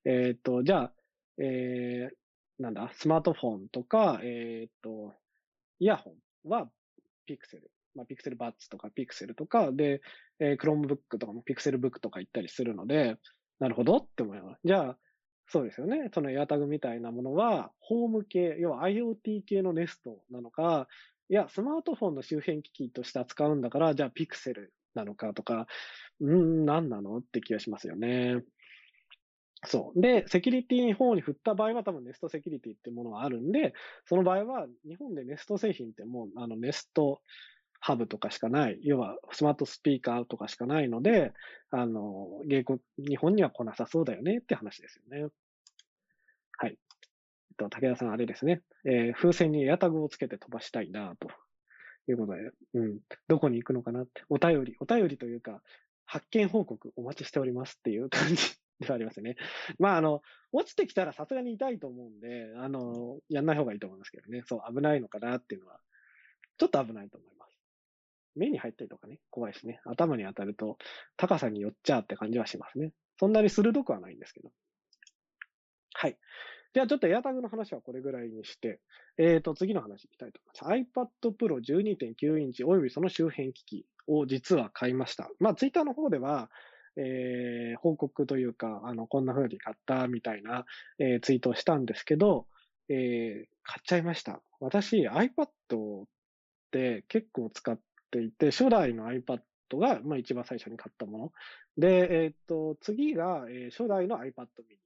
[0.05, 0.93] えっ、と、じゃあ、
[1.41, 5.15] えー、なんだ、スマートフォンとか、えっ、と、
[5.79, 6.11] イヤホ
[6.45, 6.69] ンは
[7.29, 7.61] Pixel。
[7.95, 10.01] まあ、Pixel Buds とか Pixel とか、で、
[10.41, 13.17] えー、Chromebook とかも Pixel Book とか言ったりするので、
[13.59, 14.61] なるほどって思います。
[14.65, 14.99] じゃあ、
[15.49, 16.11] そうですよね。
[16.13, 20.87] その AirTag みたいなものは、ホーム系、要は IoT 系の Nest なのか、
[21.31, 25.67] いや、スマートフォンの周辺機器として扱うんだから、じゃあ Pixel なのかとか、
[26.21, 28.43] うん、何なのって気がしますよね。
[29.65, 30.01] そう。
[30.01, 36.87] で、セキュリティの方に振った場合は多分 Nest セキュリティっていうものがあるんで、その場合は日本で Nest 製品ってもうあの Nest
[37.81, 41.33] ハブとかしかない、要はスマートスピーカーとかしかないので、
[41.71, 45.29] あの、芸国、日本には来なさそうだよねって話ですよね。
[46.59, 46.71] はい。
[46.71, 46.77] えっ
[47.57, 48.63] と、武田さんあれですね。
[48.85, 51.29] えー風船にエアタグをつけて飛ばしたいなと
[52.09, 52.99] いうことで、うん。
[53.29, 54.23] どこに行くのかなって。
[54.29, 55.63] お便り、お便りというか、
[56.05, 58.37] 発見報告お待ちしておりますっていう感じ
[58.81, 59.37] ではありますね。
[59.79, 64.43] まあ、あの、落ちてきたらさすがに痛いと思うんで、あの、やんない方がいいと思いますけどね。
[64.47, 65.81] そう、危ないのかなっていうのは、
[66.59, 67.59] ちょっと危ないと思います。
[68.37, 69.81] 目に入ったりとかね、怖いしね。
[69.85, 70.79] 頭に当たると、
[71.17, 72.93] 高さによっちゃって感じはしますね。
[73.19, 74.51] そんなに鋭くはないんですけど。
[75.95, 76.17] はい。
[76.75, 78.81] じゃあちょっと AirTag の話はこれぐらいにして、
[79.17, 81.27] え、ー、と、次の話いきたいと思います。
[81.27, 85.29] iPad Pro 12.9インチおよびその周辺機器を実は買いました。
[85.41, 86.51] まあ、Twitter の方では、
[87.01, 90.67] えー、報告というか、あの、こんな風に買ったみたいな、
[90.99, 92.47] えー、ツイートをしたんですけど、
[92.89, 94.43] えー、買っちゃいました。
[94.61, 96.07] 私 iPad っ
[96.73, 97.79] て結構使っ
[98.11, 99.41] ていて、初代の iPad
[99.75, 101.33] が、まあ、一番最初に買ったもの。
[101.77, 104.79] で、えっ、と、次が、えー、初代の iPad mini。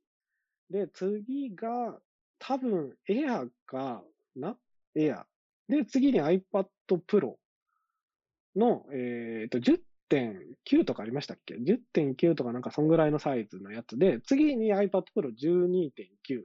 [0.70, 1.98] で、次が、
[2.38, 4.02] 多分、Air か
[4.36, 4.56] な
[4.94, 5.24] ?Air。
[5.68, 6.66] で、次に iPad
[7.06, 7.36] Pro
[8.56, 9.60] の、えっ、と、
[10.12, 16.42] 10.9とかありましたっけ ?10.9 とかなんかそんぐらいのサイズのやつで、次に iPad Pro 12.9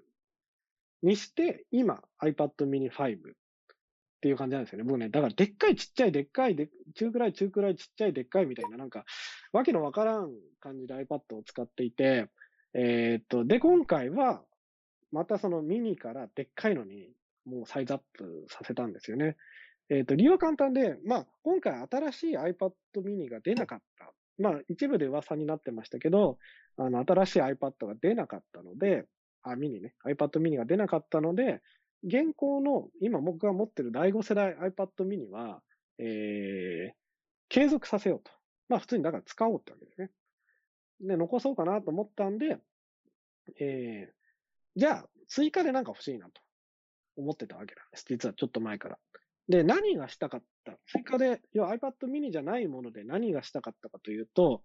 [1.04, 3.20] にして、今 iPad mini 5っ
[4.22, 4.84] ていう感じなんですよね。
[4.84, 9.06] 僕ね、だからでっかいちっちゃいでっかいで、中くらい中くらいちっちゃいでっかいみたいななんか、
[9.52, 12.28] わけのわからん感じで iPad を使っていて、
[12.74, 14.44] えー、っと、で、今回は、
[15.12, 17.10] またそのミニからでっかいのに、
[17.46, 19.38] もうサイズアップさせたんですよね。
[19.90, 24.14] えっ、と、理由は簡単で、まあ、今回新しい iPad mini が出なかった。
[24.38, 26.38] まあ、一部で噂になってましたけど、
[26.78, 29.06] あの、新しい iPad が出なかったので、
[29.44, 31.62] あ、ミニね、iPad mini が出なかったので、
[32.04, 35.62] 現行の、今僕が持ってる第5世代 iPad mini は、
[36.00, 36.96] えー、
[37.50, 38.32] 継続させようと。
[38.70, 40.12] まあ、普通にだから使おうってわけですね。
[41.02, 42.58] で、残そうかなと思ったんで、
[43.60, 46.42] えー、じゃあ、追加でなんか欲しいなと
[47.16, 48.06] 思ってたわけなんです。
[48.08, 49.00] 実はちょっと前から。
[49.50, 50.78] で、何がしたかった？
[50.88, 54.62] 追加で、要は iPad mini じゃないもので何がしたかったかというと、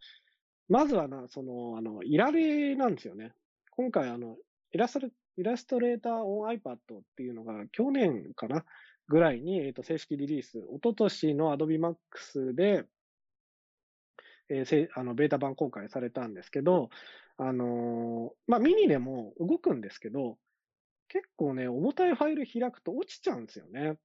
[0.69, 3.33] まずはな、その、あの、いられなんですよね。
[3.71, 4.37] 今回、あの、
[4.73, 6.79] イラストレイラストレーターオン iPad っ
[7.17, 8.65] ていうのが去年かな？
[9.09, 12.85] ぐらいに、えー、と正式リリース、一昨年の Adobe Max で、
[14.49, 16.89] えー、あのベータ版公開されたんですけど、
[17.37, 20.39] あのー、まあ、ミニでも動くんですけど、
[21.09, 23.97] 結構ね、重たいファイル開くと落ちちゃうんですよね。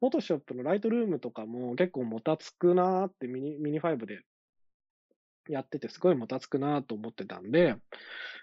[0.00, 4.20] フォトショップのライトルームとかも結構もたつくなーってミニ、ミニ5で
[5.48, 7.76] やっててすごいもたつくなーと思ってたんで、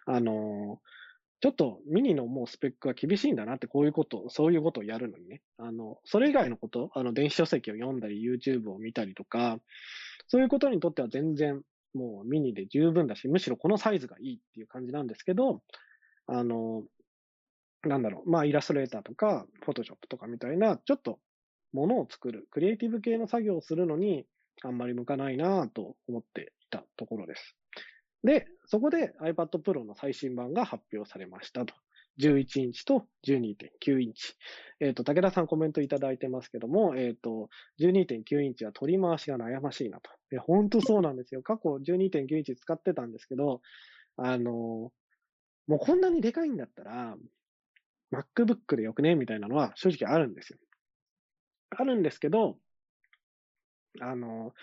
[0.06, 0.96] あのー
[1.42, 5.42] ちょっとミニのもうスペックは厳しいんだなって、こういうこと、そういうことをやるのにね。
[5.60, 9.60] あの、それ以外のこと、あの、電子書籍を読んだり、YouTube を見たりとか、
[10.28, 11.62] そういうことにとっては全然
[11.94, 15.62] もうミニで十分だし、むしろこのサイズがいいっていう感じなんですけど、
[16.26, 16.84] あの、
[17.84, 21.20] なんだろう、まあイラストレーターとか、フォトショップとかみたいな、ちょっと
[21.74, 24.26] ものを作る、クリエイティブ系の作業をするのに、
[24.64, 27.56] あんまり向かないなと思っていたところです。
[28.24, 31.74] で、そこで iPad Pro の最新版が発表されましたと。
[32.20, 34.36] 11インチと12.9インチ。
[34.80, 37.50] えっ、ー、と、武田さんコメントいただいてますけども、えっ、ー、と、
[37.80, 40.10] 12.9インチは取り回しが悩ましいなと。
[40.32, 41.44] え、本当そうなんですよ。
[41.44, 43.62] 過去12.9インチ使ってたんですけど、
[44.18, 44.92] あの、
[45.68, 47.18] もうこんなにでかいんだったら、
[48.14, 49.16] MacBook でよくね？
[49.16, 50.60] みたいなのは正直あるんですよ。
[51.78, 52.58] あるんですけど、
[54.02, 54.54] あの、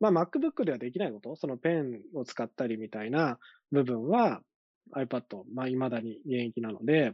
[0.00, 3.38] まあ、MacBook ではできないこと、そのペンを使ったりみたいな
[3.72, 4.40] 部分は
[4.94, 7.12] iPad、まあ、未だに現役なので、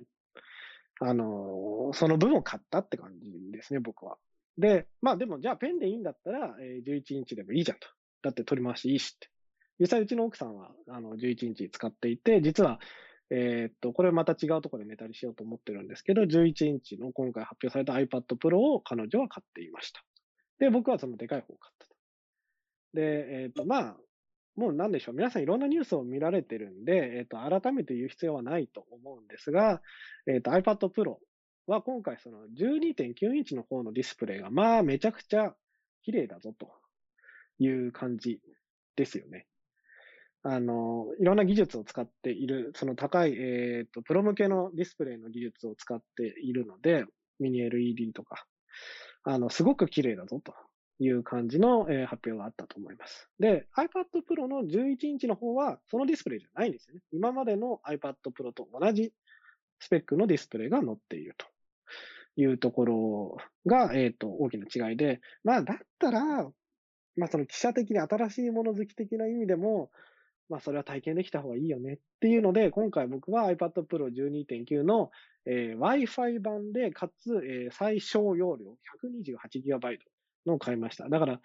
[1.00, 4.16] あの、その分を買ったって感じですね、僕は。
[4.58, 7.88] で、まあでも、じゃあペンでいいんだったら、えー、11インチでもいいじゃんと。
[8.22, 9.28] だって取り回しいいしって。
[9.80, 12.78] 実際うちの奥さんは、あの、11インチ使っていて、実は、
[13.34, 20.04] えー、っと、これまた違うところでネタにしようと思ってるんですけど、11インチの今回発表された iPad Pro を彼女は買っていました。
[20.58, 21.94] で、僕はそのでかい方を買ったと。
[22.92, 23.96] で、えっ、と、まあ、
[24.54, 25.14] もうなんでしょう。
[25.14, 29.80] 皆さんいろんなニュースを見られてるんで、えっ、と、改めて言う必要はないと思うんですが、
[30.26, 31.16] えっ、と、iPad Pro
[31.66, 35.54] は今回その12.9インチの方のディスプレイが、まあ、めちゃくちゃ
[36.02, 36.70] 綺麗だぞと
[37.58, 38.40] いう感じ
[38.94, 39.46] ですよね。
[40.44, 47.04] あの、いろんな技術を使っている、その高い、えっ、と、プロ向けのディスプレイの技術を使っているので、
[47.38, 48.46] ミニ LED とか、
[49.24, 50.54] あの、すごく綺麗だぞと
[50.98, 53.28] いう感じの、えー、発表があったと思います。
[53.38, 57.02] で、iPad Pro の11インチの方は、そのディスプレイじゃないんですよね。
[57.12, 59.12] 今までの iPad Pro と同じ
[59.78, 61.46] スペックのディスプレイが載っていると
[62.36, 66.50] いうところが、えっ、ー、と、大きな違いで、まあ、だったら、
[67.16, 69.90] まあ、その記者的に新しいもの好き的な意味でも、
[70.52, 75.10] まあ、それは体験できた方がいいよねっていうので、今回僕は iPad Pro 12.9の、
[75.46, 79.96] えー、Wi-Fi 版で、かつ、えー、最小容量 128GB
[80.44, 81.08] のを買いました。
[81.08, 81.40] だから、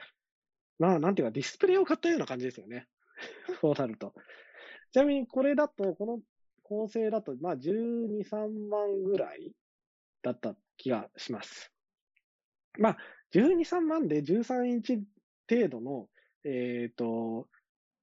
[0.78, 2.86] まあ、なんていうか、ディスプレイを買ったような感じですよね。
[3.62, 4.14] そうなると。
[4.92, 6.20] ちなみに、これだと、この
[6.64, 9.54] 構成だと、まあ、12、3万ぐらい
[10.22, 11.72] だった気がします。
[12.78, 12.98] まあ、
[13.32, 15.02] 12、3万で13インチ
[15.50, 16.10] 程度の、
[16.44, 17.48] えっ、ー、と、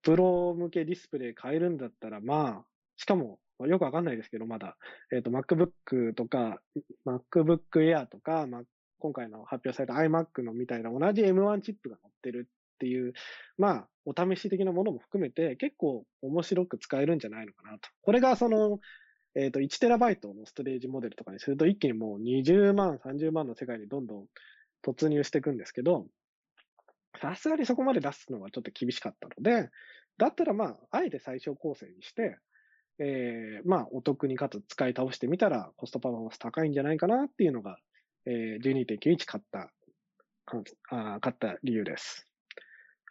[0.04, 2.64] プロ向けディスプレイ買えるんだったら、まあ、
[2.96, 4.76] しかもよくわかんないですけど、まだ、
[5.12, 6.60] えっ、と、MacBook とか、
[7.06, 8.62] MacBook Air とか、まあ、
[8.98, 13.12] 今回の発表された iMac のみたいな同じ M1 チップが載ってるっていう、
[13.56, 17.88] まあ、お試し的なものも含めて、結構面白く使えるんじゃないのかなと。
[18.02, 18.80] これがその、
[19.36, 24.26] えっ、と、1テラバイトのストレージモデルとかにすると、一気にもう20万、30万の世界にどんどん
[24.84, 26.06] 突入していくんですけど、
[27.20, 29.70] さすがにそこまで出すのはちょっと厳しかったので、
[30.18, 32.38] だったらまあ、あえて最小構成にして、
[32.98, 37.78] えー、まあ、お得にかつ使い倒してみたら、コストパフォーマンス高いんじゃないかなっていうのが、
[38.26, 39.72] えー、12.91買った、
[41.20, 42.28] 買った理由です。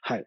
[0.01, 0.25] はい。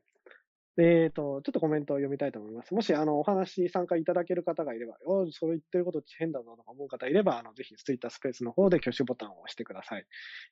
[0.79, 2.75] えっ、ー、と、ちょっとコメントを読みたいと思います。
[2.75, 10.07] もし、あの、お話参加いただける方がいれば、おそれ言ってること変だなとか思う方いれば、あの、ぜひ、ツイッタースペースの方で挙手ボタンを押してください。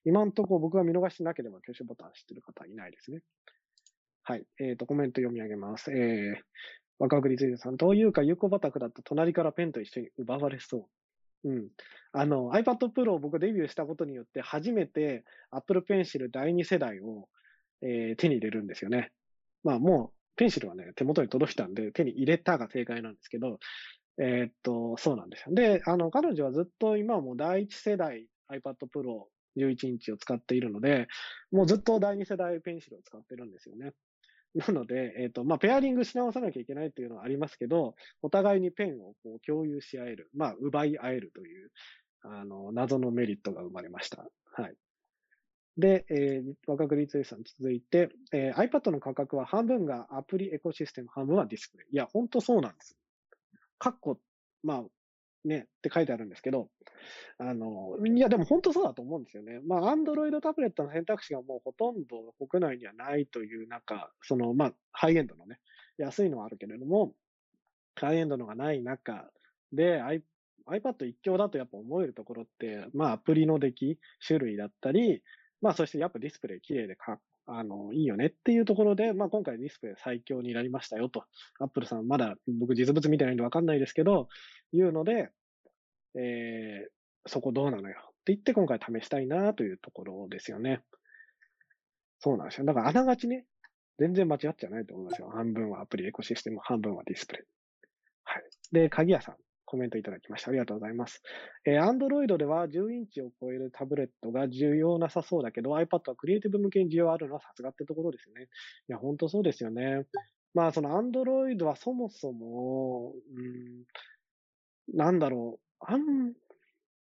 [0.06, 3.20] 今んとこ僕が見逃してなければ挙手ボタン知ってる方いないですね。
[4.22, 4.46] はい。
[4.58, 5.92] えっ、ー、と、コメント読み上げます。
[5.92, 6.36] えー、
[6.98, 10.88] 若栗ついさん、というか、有効バタクだと隣からペンと一緒に奪われそ
[11.44, 11.50] う。
[11.50, 11.68] うん。
[12.12, 17.28] あの、iPad Pro を僕デビューしたことによって、初めて Apple Pencil 第2世代を、
[17.82, 19.12] えー、手に入れるんですよね。
[19.64, 23.58] まあもう、ペンシルはね、手元に届いたんで、手に入れたが正解なんですけど、
[24.18, 25.54] えー、っと、そうなんですよ。
[25.54, 29.24] で、あの、彼女はずっと今はもう第一世代 iPad Pro
[29.56, 31.08] 11インチを使っているので、
[31.50, 33.92] もうずっと第二世代ペンシルを使ってるんですよね。
[34.54, 41.70] なので、えっ、と、まあ、ペアリングし直さなきゃいけないっていうのはありますけど、お互いにペンをこう共有し合える、まあ、奪い合えるという、
[42.22, 44.24] あの、謎のメリットが生まれました。
[44.52, 44.74] はい。
[45.76, 51.94] で、えー、若栗つさん続いて、えー、iPad の価格は半分がアプリエコシステム、半分はディスプレイ。
[51.94, 52.96] いや、本当そうなんです。
[53.78, 54.18] カッコ、
[54.62, 54.84] まあ、
[55.44, 56.68] ね、って書いてあるんですけど、
[57.38, 59.60] あの、いや、でも本当そうだと思うんですよね。
[59.66, 65.58] まあ、アンドロイドタブレットの選択肢がもうほとんど国内にはないという中、その、まあ、ハイエンドのね、
[65.98, 67.14] 安いのはあるけれども、
[67.96, 69.30] ハイエンドのがない中
[69.72, 70.00] で、
[70.66, 75.22] iPad 一強だとやっぱ思えるところって、まあ、アプリの出来、種類だったり、
[75.60, 81.24] まあ、そしてやっぱディスプレイ綺麗でか、あの、いいよねっていうところで、まあ、今回ディスプレイ最強になりましたよと。
[81.58, 84.28] アップルさん、まだ僕実物見てないんでわかんないですけど、
[84.72, 85.30] いうので、
[86.16, 90.80] えー、そこどうなのよって言って今回試したいなというところですよね。
[92.20, 92.64] そうなんですよ。
[92.66, 93.44] だからあながちね、
[93.98, 95.30] 全然間違っちゃないと思いますよ。
[95.30, 97.46] 半分はアプリエコシステム、半分はディスプレイ。
[98.24, 98.42] はい。
[98.72, 100.50] で、鍵屋さん、コメントいただきました。
[100.50, 101.22] ありがとうございます。
[101.64, 108.48] えー、Android では10インチを超えるタブレットが重要なさそうだけど、iPad はクリエイティブ向けに需要あるのはさすがってところですよね。
[108.88, 110.06] いや、本当そうですよね。
[110.54, 113.84] まあ、その Android はそもそも、うん、
[114.96, 116.34] なんだろう、あん、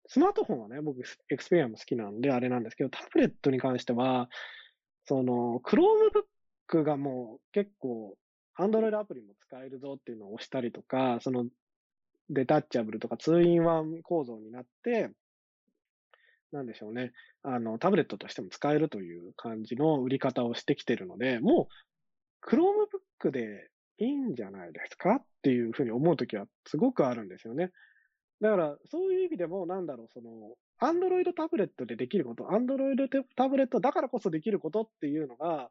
[0.06, 4.28] スマートフォンはね、僕、エクスペリアも好きなんであれなんですけど、タブレットに関しては、
[5.04, 8.16] その、Chromebook がもう結構、
[8.58, 11.46] Android アプリも使えるぞっていうのを押したりとか、その、
[12.30, 15.10] デタッチャブルとか 2-in-1 構造になって、
[16.52, 17.12] なんでしょうね。
[17.42, 21.68] あの、タブレットとしても使えるという感じの売り方をしてきてるので、も
[22.42, 27.70] う、Chromebook でいいんじゃないですかっていうふうに思うときはすごくあるんですよね。
[28.40, 35.70] だから、そういう意味でも、なんだろう、その、アンドロイドタブレットでできること、アンドロイドタブレットだからこそできることっていうのが、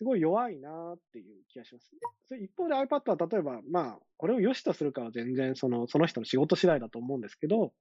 [0.00, 1.90] すごい弱いなっていう気がします。
[2.26, 7.74] それ一方で iPad は例えば、まあ、これを良しとするかは全然その、その人の仕事次第だと思うんですけど、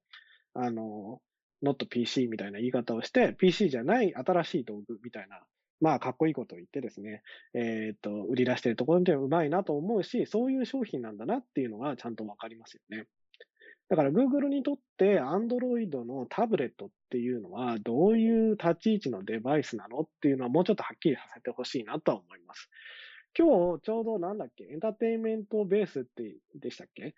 [0.54, 1.22] あの、
[1.64, 5.40] not PC みたいな言い方をして、PC じゃない新しい道具みたいな、
[5.80, 7.22] まあ、かっこいいことを言ってですね、
[7.54, 13.06] えっ、と、売り出してるところでうまいなと思うし、そういう商品なんだなっていうのがちゃんとわかりますよね。
[13.90, 22.70] だから Google にとって Android のタブレットっていうのはどういう立ち位置のデバイスなのっていうのはもうちょっとはっきりさせてほしいなとは思います。
[23.38, 23.48] 今
[23.78, 24.66] 日ちょうどなんだっけ？
[24.66, 27.16] エンターテインメントベースってでしたっけ？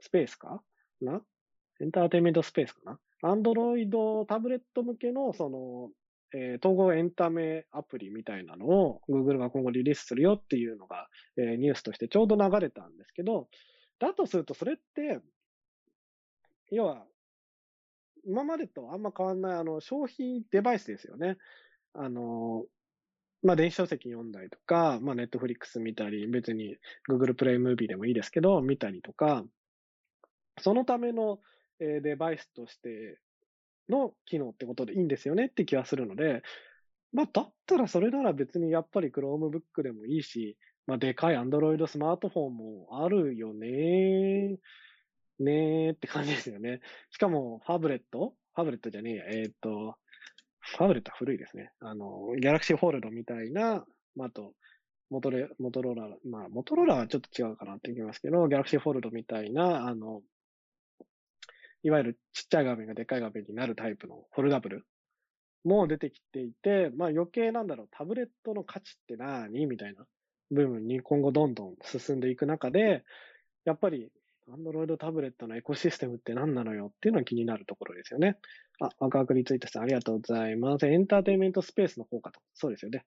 [0.00, 0.62] スペースか
[1.00, 1.22] な？
[1.80, 5.90] エンターテインメントスペースかな ?Android タブレット向けのその、
[6.34, 13.48] えー、統合エンタメアプリみたいなのを Google が今後リリースするよっていうのが、えー、ニュースとしてちょうど流れたんですけど、
[13.98, 15.20] だとするとそれって
[16.72, 17.06] 要は、
[18.24, 21.36] 今までとあんま変わんない、あの、消費デバイスですよね。
[21.92, 22.64] あの、
[23.42, 26.76] まあ、電子書籍読んだりとか、まあ、ネットフリックス見たり、別に
[27.10, 29.44] Google プレイムービーでもいいですけど、見たりとか、
[30.60, 31.40] そのための、
[31.80, 33.18] えデバイスとして
[33.88, 36.42] の機能ってことでいいんですよねって気はするので、
[37.12, 40.56] まあ、だったらそれなら別にやっぱり Chromebook でもいいし、
[40.86, 44.58] まあ、でかい Android スマートフォンもあるよね
[45.38, 46.80] ねーって感じですよね。
[47.10, 48.34] しかも、ファブレット？
[48.54, 49.96] ファブレットじゃねえや、えっ、ー、と、
[50.60, 51.70] ファブレットは古いですね。
[51.80, 54.52] あの、 Galaxy Fold みたいな、まあ、あと、
[55.10, 60.22] モトレ、モトローラ、まあ、モトローラはちょっと違うかなって言いますけど、 Galaxy Fold みたいな、あの、
[61.82, 64.86] いわゆるちっちゃい画面がでっかい画面になるタイプのフォルダブル
[65.64, 69.66] も出てきていて、まあ余計なんだろう、タブレットの価値って何？
[69.66, 70.04] みたいな
[70.52, 73.02] 部分に今後どんどん進んでいく中で、
[73.64, 74.12] やっぱり
[74.50, 78.38] Android タブレットのエコシステムって何なのよっていうのが気になるところですよね。
[78.80, 80.86] あ、ワクワクについてさんありがとうございます。
[80.86, 82.40] エンターテイメントスペースの方かと。
[82.54, 83.04] そうですよね。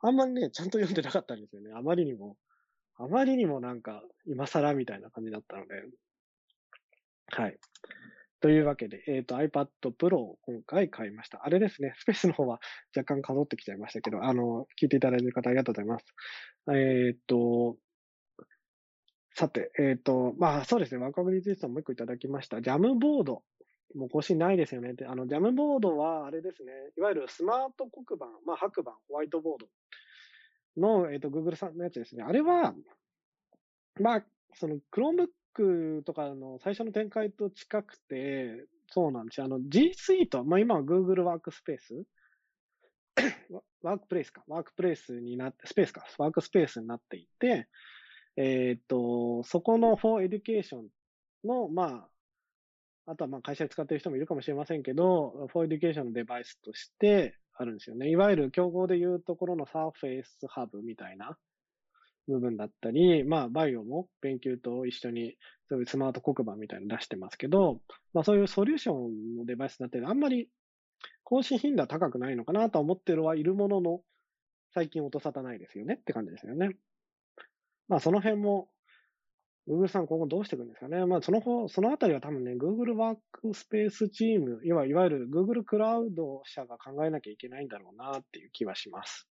[0.00, 1.70] あんまりね、ちゃんと読んでなかったんですよね。
[1.74, 2.36] あまりにも、
[2.96, 5.74] あまりにもなんか、今更みたいな感じだったので。
[7.28, 7.58] はい。
[8.40, 11.40] というわけで、えっ、ー、と、iPad Pro を今回買いました。
[11.44, 12.60] あれですね、スペースの方は
[12.94, 16.04] 若干数ってきちゃいましたけど、あの、聞いていただいている方ありがとうございます。
[16.68, 17.76] えっ、ー、と、
[19.34, 22.60] さて、えっ、ー、と、まあそうですね、ワクワクリツイートもう一個いただきました。
[22.60, 23.42] ジャムボード。
[23.94, 24.94] もう更新ないですよね。
[24.94, 29.68] で、あの、ジャムボードは、あれですね、いわゆるスマート黒板、まあ白板、ホワイトボード
[30.80, 32.22] の、えっ、ー、と、Google さんのやつですね。
[32.22, 32.74] あれは、
[34.00, 34.24] まあ、
[34.54, 39.46] その Chromebook とかの最初の展開と近くて、そうなんですよ。
[39.46, 42.04] あの G Suite、まあ今は Google ワークスペース
[43.82, 44.42] ワークプレイスか。
[44.46, 46.04] ワークプレイスになって、スペースか。
[46.18, 47.68] ワークスペースになっていて、
[48.36, 50.84] えっ、と、そこの For Education
[51.44, 52.08] の、ま
[53.06, 58.10] あ、あとはまあ会社で使ってる人もいるかもしれませんけど、For Education のデバイスとしてあるんですよね。
[58.10, 61.36] いわゆる競合でいうところの Surface Hub みたいな
[62.28, 65.36] 部分だったり、まあ、バイオも勉強と一緒に、
[65.68, 67.80] そういうスマート黒板みたいなの出してますけど、
[68.14, 70.48] まあそういうソリューションのデバイスになってあんまり
[71.24, 74.00] 更新頻度は高くないのかなと思ってるはいるものの、
[74.74, 76.76] 最近音沙汰ないですよねって感じですよね。
[77.88, 78.68] まあその辺も、
[79.68, 81.06] Google さん今後どうしていくんですかね。
[81.06, 89.28] まあその方、そのあたりは多分ね、Google ワークスペースチーム、いわゆる Google クラウド社が考えなきゃいけないんだろうなっていう気はします。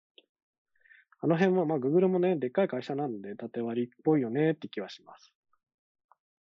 [1.21, 5.33] あの辺は、まあ Google もね、でっかい会社なんで縦割りっぽいよねって気はします。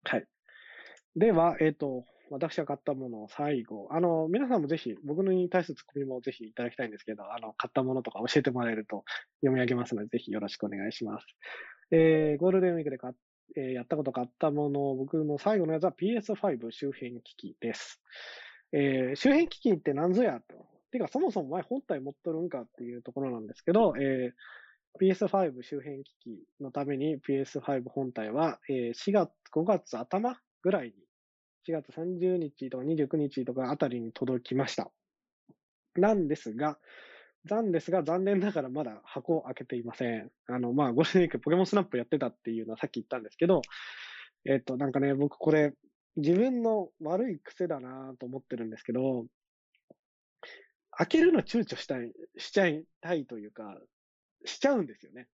[0.04, 0.26] はい。
[1.16, 9.04] では、えっ、ー、と、私が買ったものを最後、あの、皆さんもぜひ、僕に対するツッコミもぜひいただきたいんですけど、あの、買ったものとか教えてもらえると
[9.42, 11.26] 読み上げますので、ぜひよろしくお願いします。
[11.92, 13.14] えー、ゴールデンウィークで買っ
[13.58, 18.02] えー、やったこと買ったもの、僕の最後のやつは PS5 周辺機器です。
[18.74, 20.66] えー、周辺機器って何ぞやと。
[20.92, 30.94] てか、そもそも前本体持っとるんかっていうところなんですけど、えー、PS5 周辺機器のために PS5 本体は、えー、4月、5月頭ぐらいに、
[31.68, 34.92] 4月30日とか29日とかあたりに届きました。
[35.96, 36.78] なんですが、
[37.46, 40.32] 残ですが、残念ながらまだ箱を開けていません。
[40.48, 43.62] あの、まあ、ゴールデンウィークポケモンスナップやってたっていうのはさっき言ったんですけど、
[44.46, 45.74] えっ、と、なんかね、僕これ、
[46.18, 49.26] 自分の悪い癖だなと思ってるんですけど、
[50.92, 53.78] 開けるの躊躇したい、しちゃいたいというか、
[54.46, 55.28] しちゃうんですよね。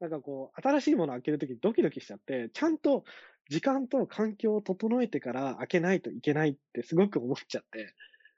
[0.00, 3.04] なんかこう、新しいものを開けるときドキドキしちゃって、ちゃんと
[3.50, 7.94] 時間と環境を整えてから開けないといけないってすごく思っちゃって、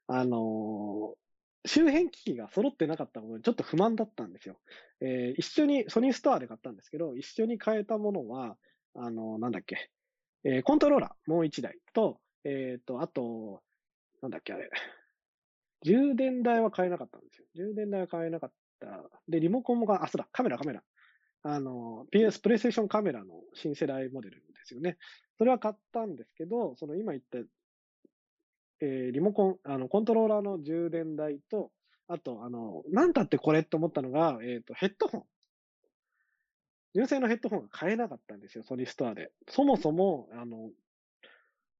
[0.08, 1.14] あの
[1.66, 4.56] 周辺機器が揃ってなかったので、ちょっと不満だったんですよ。
[5.00, 8.56] えー、一緒に、ソニーストアで買ったんですけど、一緒に買えたものは、
[8.94, 9.90] あの、なんだっけ、
[10.44, 13.62] えー、コントローラーもう一台と、えっ、ー、と、あと、
[14.20, 14.70] なんだっけ、あれ。
[15.82, 17.46] 充電台は買えなかったんですよ。
[17.54, 19.10] 充電台は買えなかった。
[19.28, 20.82] で、リモコンもが、あ、そうだ、カメラ、カメラ。
[21.42, 24.96] あの、PS、プレイステーションカメラの新世代モデルですよね。
[25.36, 27.38] それは買ったんですけど、その今言った
[28.80, 31.70] えー、リモコン、あの、コントローラーの充電台と、
[32.08, 35.24] あと、あの、なんたってこれって思ったのが、えっ、ー、と、ヘッドホン。
[36.94, 39.32] 純正のヘッドホンが買えなかったんですよ、ソニーストアで。
[39.48, 40.70] そもそも、あの、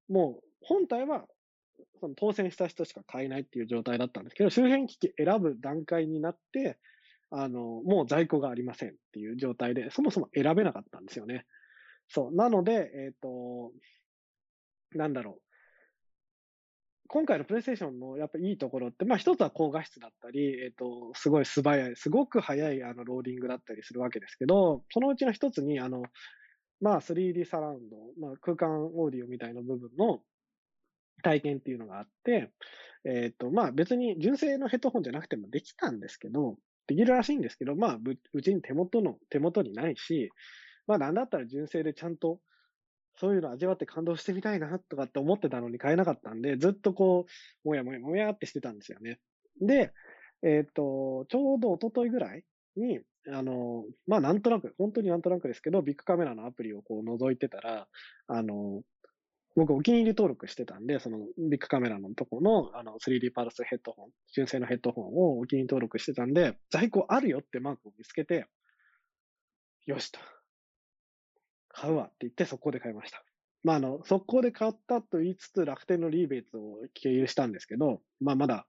[0.09, 1.27] もう、本体は、
[2.01, 6.79] その当選した人しか買えないっていう状態だったんですけど、周辺機器選ぶ段階になって、
[7.31, 11.47] あの、もう在庫がありませんっていう状態で、そもそも選べなかったんですよね。
[12.09, 12.35] そう。
[12.35, 13.73] なので、えっ、ー、と、
[14.93, 15.44] なんだろう。
[17.09, 26.03] 今回のプレイステーションのやっぱいいところって、まあ一つは高画質だったり、えっ、ー、と、すごい素早い、すごく速いあのローディングだったりするわけですけど、そのうちの一つに、あの、
[26.81, 30.21] まあ 3D サラウンド、まあ空間オーディオみたいな部分の
[31.23, 32.51] 体験っていうのがあって、
[33.05, 37.99] えっ、ー、と、まあ別に純正のヘッドホンじゃなくてもできたんですけど、できるらしいんですけど、まあ
[38.33, 40.31] うちに手元の、手元にないし、
[40.87, 42.41] まあなんだったら純正でちゃんと
[43.17, 47.27] そういうの味わって感動してみたいなとかって思ってたのに買えなかったんで、ずっとこ
[47.65, 49.19] う、もやもやもやってしてたんですよね。
[49.61, 49.93] で、
[50.43, 52.45] えっ、ー、と、ちょうど一昨日ぐらい
[52.77, 53.01] に、
[53.33, 57.87] あの、まあなんとなく、本当になんとなくですけど、ビッグカメラのアプリをこう覗いてたら、
[58.27, 58.83] あの、
[59.57, 68.47] 僕お気に入り登録してたんで、そのビッグカメラのとこのあの 3D パルスヘッドホン、純正のヘッドホンをお気に入り登録してたんで、在庫あるよってマークを見つけて、
[69.87, 70.19] よしと。
[71.75, 73.23] 買うわって言って速攻で買いました。
[73.65, 78.67] まあ、あの、速攻で買ったと言いつつ、楽天のリーベイツを経由したんですけど、まあ、まだ、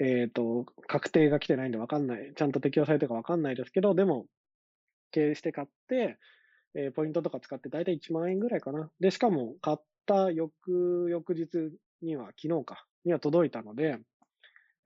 [0.00, 2.32] えっ、と、確定が来てないんでわかんない。
[2.34, 4.26] ちゃんと適用されてるかわかんないですけど、でも、
[5.10, 6.18] 経由して買って、
[6.74, 8.90] えー、ポイントとか使って大体1万円ぐらいかな。
[9.00, 11.48] で、しかも買った翌、翌日
[12.02, 13.98] には、昨日か、には届いたので、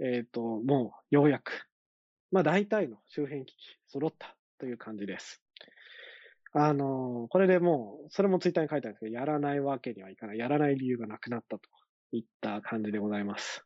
[0.01, 1.69] えっ、と、もうようやく、
[2.31, 5.42] まあ大体の周辺機器揃ったという感じです。
[6.55, 10.39] あの、これでもう、それもツイッターに書いてあるんですけど、やらないわけにはいかない。
[10.39, 11.69] やらない理由がなくなったと
[12.13, 13.65] いった感じでございます。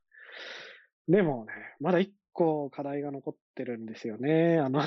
[1.09, 4.59] でもね、まだ一個課題が残ってるんですよね。
[4.59, 4.83] あの、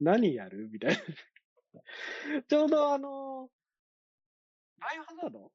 [0.00, 0.96] 何やるみたいな。
[2.48, 3.48] ちょうどあの、
[4.78, 5.52] バイオハザード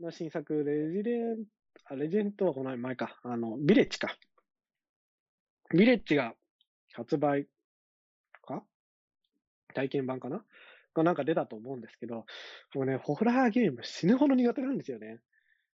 [0.00, 1.44] の新作、レジレン、
[1.86, 3.18] あ、レジェントはこの前か。
[3.24, 4.16] あの、ビレッジか。
[5.70, 6.34] ビレッジが
[6.92, 7.46] 発売
[9.72, 10.44] 体験版かな？
[10.94, 12.26] がなんか出たと思うんですけど、
[12.74, 15.20] もうね、ホラーゲーム死ぬほど苦手なんですよね。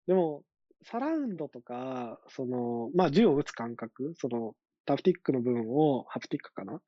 [0.08, 0.44] でも、
[0.86, 6.82] サラウンドとか、その、まあ、銃を撃つ感覚、その、タフティックの部分を、ハプティックかな？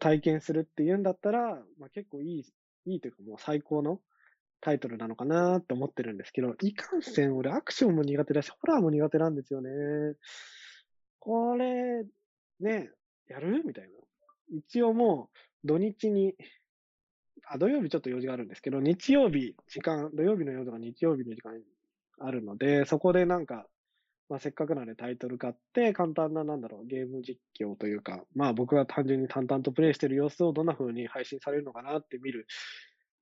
[0.00, 2.44] 体験するっていうんだったら、まあ、結構いい、
[2.86, 4.00] いいというかもう最高の
[4.60, 9.70] タイトルなのかなって思ってるんですけど、いかんせん俺アクションも苦手だし、ホラーも苦手なんですよね。
[11.18, 12.04] これ、
[12.60, 12.90] ね、
[13.28, 13.62] やる？
[13.64, 13.90] みたいな。
[14.58, 16.34] 一応もう土日に、
[17.48, 21.62] あ、土曜日ちょっと用事があるんですけど、日曜日、時間、土曜日の用事が日曜日の時間に
[22.18, 23.66] あるので、そこでなんか、
[24.28, 32.46] まあ、せっかくなんでタイトル買って、簡単な、なんだろう、ゲーム実況というか、まあ僕が単純に淡々とプレイしてる様子をどんな風に配信されるのかなって見る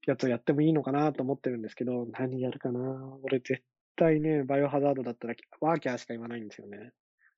[0.07, 2.80] やつをやってもいいのかなと思ってるんですけど、何やるかな
[3.22, 3.62] 俺絶
[3.97, 6.93] 対ね、バイオハザードだったらワーキャーしか言わないんですよね。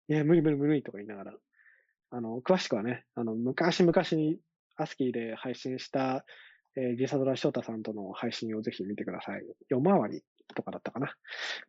[0.09, 1.33] いや、無理無理無理とか言いながら。
[2.11, 4.39] あの、詳しくはね、あの、昔々に
[4.81, 6.25] アスキーで配信した、
[6.77, 9.43] えー、ジサドラ翔太さんとの配信をぜひ見てください。
[9.69, 10.23] 夜回り
[10.55, 11.15] とかだったかな。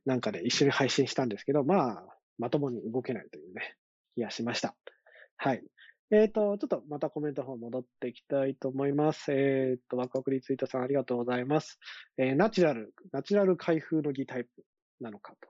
[0.06, 2.06] なんかで一緒に配信したんですけど、まあ、
[2.38, 3.76] まともに動けないというね、
[4.16, 4.76] 気がしました。
[5.38, 5.64] はい。
[6.12, 9.32] えっ、ー、と、ちょっとまたコメントの方戻っていきたいと思います。
[9.32, 11.80] えっ、ー、と、ワクワクリツイートさんありがとうございます。
[12.18, 14.50] えー、ナチュラル、ナチュラル開封の儀タイプ
[15.00, 15.50] なのかと。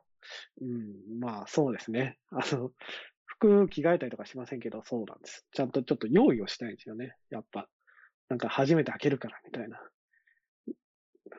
[0.61, 2.17] うん、まあ、そうですね。
[2.29, 2.71] あの、
[3.41, 5.45] 服着替えたりとかしませんけど、そうなんです。
[5.51, 7.15] ちゃんとちょっと用意をしたいんですよね。
[7.31, 7.67] やっぱ。
[8.29, 9.81] なんか初めて開けるからみたいな。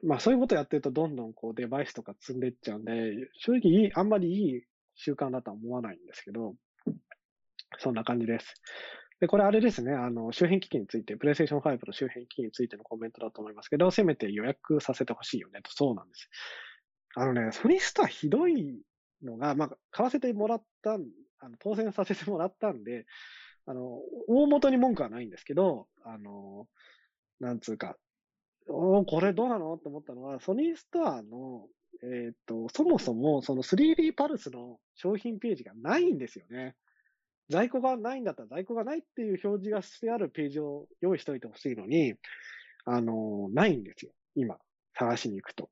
[0.03, 4.63] まあそういうことやってるとどんどんこうデバイスとか積んでっちゃうんで、正直、あんまりいい
[4.97, 6.55] 習慣だとは思わないんですけど、
[7.79, 8.55] そんな感じです。
[9.21, 16.29] で、これあれですね、あの、周辺機器について、PlayStation 5の周辺機器についてのコメントだと思いますけど、せめて予約させてほしいよねと、そうなんです。
[17.15, 18.83] あのね、ソニースターひどい
[19.23, 21.05] のが、まあ、買わせてもらったん
[21.43, 23.07] あの、当選させてもらったんで、
[23.67, 26.69] あの、大元に文句はないんですけど、あの、
[27.41, 27.97] なんつうか、
[28.69, 29.75] おこれどうなの？
[29.75, 31.67] って思ったのは、ソニーストアの、
[32.03, 36.77] えっ、ー、と、そもそもその 3D パルスの商品ページがないんですよね。
[37.49, 42.15] 在庫がないんだったら在庫がないっていう表示がしてあるページを用意しておいてほしいのに、
[42.85, 44.13] あの、ないんですよ。
[44.35, 44.59] 今、
[44.95, 45.69] 探しに行くと。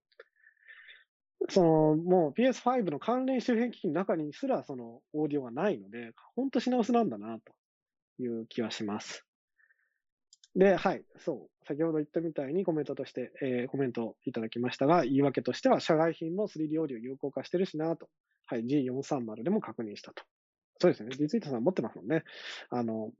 [1.48, 7.52] その、もう PS5 の関連周辺機器の中にすらそのオーディオがないので、ほんと品薄なんだな、と
[8.22, 9.24] いう気はします。
[10.56, 11.66] で、はい、そう。
[11.66, 18.08] 先ほど言ったみたいにコメントとして、えー、コメントいただきましたが、言い訳としては、社外品も 3D オーディオ有効化してるしなと。
[18.46, 20.24] はい、G430 でも確認したと。
[20.80, 21.10] そうですね。
[21.18, 22.24] リツイートさん持ってますもんね。
[22.70, 23.12] あの、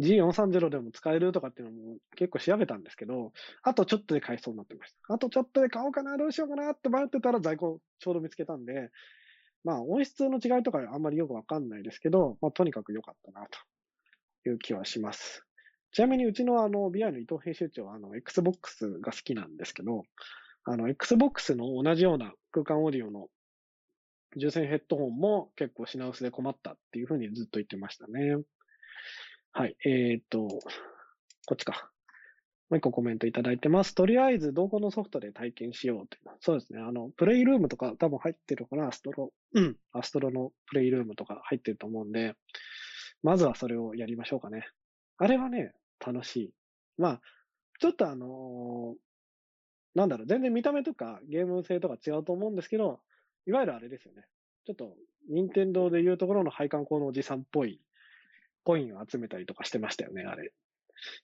[0.00, 3.32] G430 でも使えるとかっていうのも結構調べたんですけど、
[3.62, 5.14] あとちょっとで買えそうになってました。
[5.14, 8.90] あとちょっとで買おうかな、どうしようかなって迷ってたら在庫ちょうど見つけたんで、
[9.64, 13.46] まあ音質の違いとかあんまりよくわかんないですけど、まあとにかく良かったな
[14.42, 15.44] という気はします。
[15.92, 20.02] ちなみにうちのあの BI の伊藤編集長はあの Xbox が好きなんですけど、
[20.64, 23.28] あの Xbox の同じような空間オーディオの
[24.36, 28.36] 重線ヘッドホンも結構品薄で困ったっていうふうにずっと言ってましたね。
[29.56, 29.76] はい。
[29.84, 30.48] えー、っと、
[31.46, 31.88] こっちか。
[32.70, 33.94] もう一個コメントいただいてます。
[33.94, 36.36] とりあえず、どこのソフトで体験しようという。
[36.40, 36.80] そうですね。
[36.80, 39.32] あの、プレイルームとか多分入ってるかな、アストロ。
[39.52, 39.76] うん。
[39.92, 42.34] アストロのプレイルームとか入ってると思うんで、
[43.22, 44.66] まずはそれをやりましょうかね。
[45.18, 45.72] あれはね、
[46.04, 46.54] 楽しい。
[46.98, 47.20] まあ、
[47.78, 52.98] ちょっとあのー、なんだろう、全然見た目とかゲーム性とか違うと思うんですけど、
[53.46, 54.24] いわゆるあれですよね。
[54.66, 54.96] ちょっと、
[55.30, 57.80] 任天堂でいうところの配管工のおじさんっぽい
[58.64, 60.52] コインを集めたりとかしてましたよね、あれ。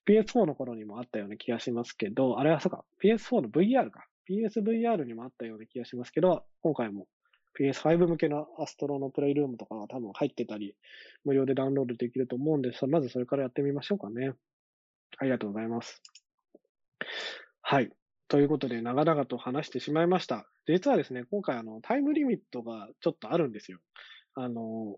[0.06, 4.06] PS4 の頃にもあったような気がしますけど、あれはそうか、PS4 の VR か。
[4.28, 7.08] PSVR にもあったような気がしますけど、今回も
[7.58, 10.76] PS5 向けのアストロのプレイルームとかが多分入ってたり、
[11.24, 12.86] 無料でダウンロードできると思うんです。
[12.86, 14.32] まずそれからやってみましょうかね。
[15.18, 16.00] ありがとうございます。
[17.62, 17.90] はい。
[18.28, 20.46] ということで、長々と話してしまいました。
[20.66, 23.80] 実はですね、今回、あの、タイムリミットがちょっとあるんですよ。
[24.34, 24.96] あの、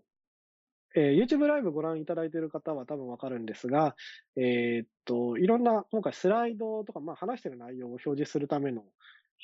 [0.95, 3.95] えー、YouTube ライブご覧いただいている方は多分わかるんですが、
[4.35, 8.83] えー、っと、いろんな、今回スライドとか、まあ話してる内容を表示するための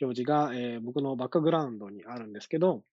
[0.02, 2.84] 表示が、えー、僕のバックグラウンドにあるんですけど、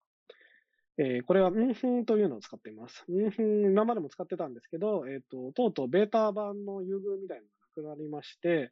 [0.99, 3.05] えー、これは、うんふんというのを使っています。
[3.09, 7.43] うんふん、今までも使ってたんですけど、えっ、と、とうとうベータ版の優遇みたいな
[7.83, 8.71] のがなくなりまして、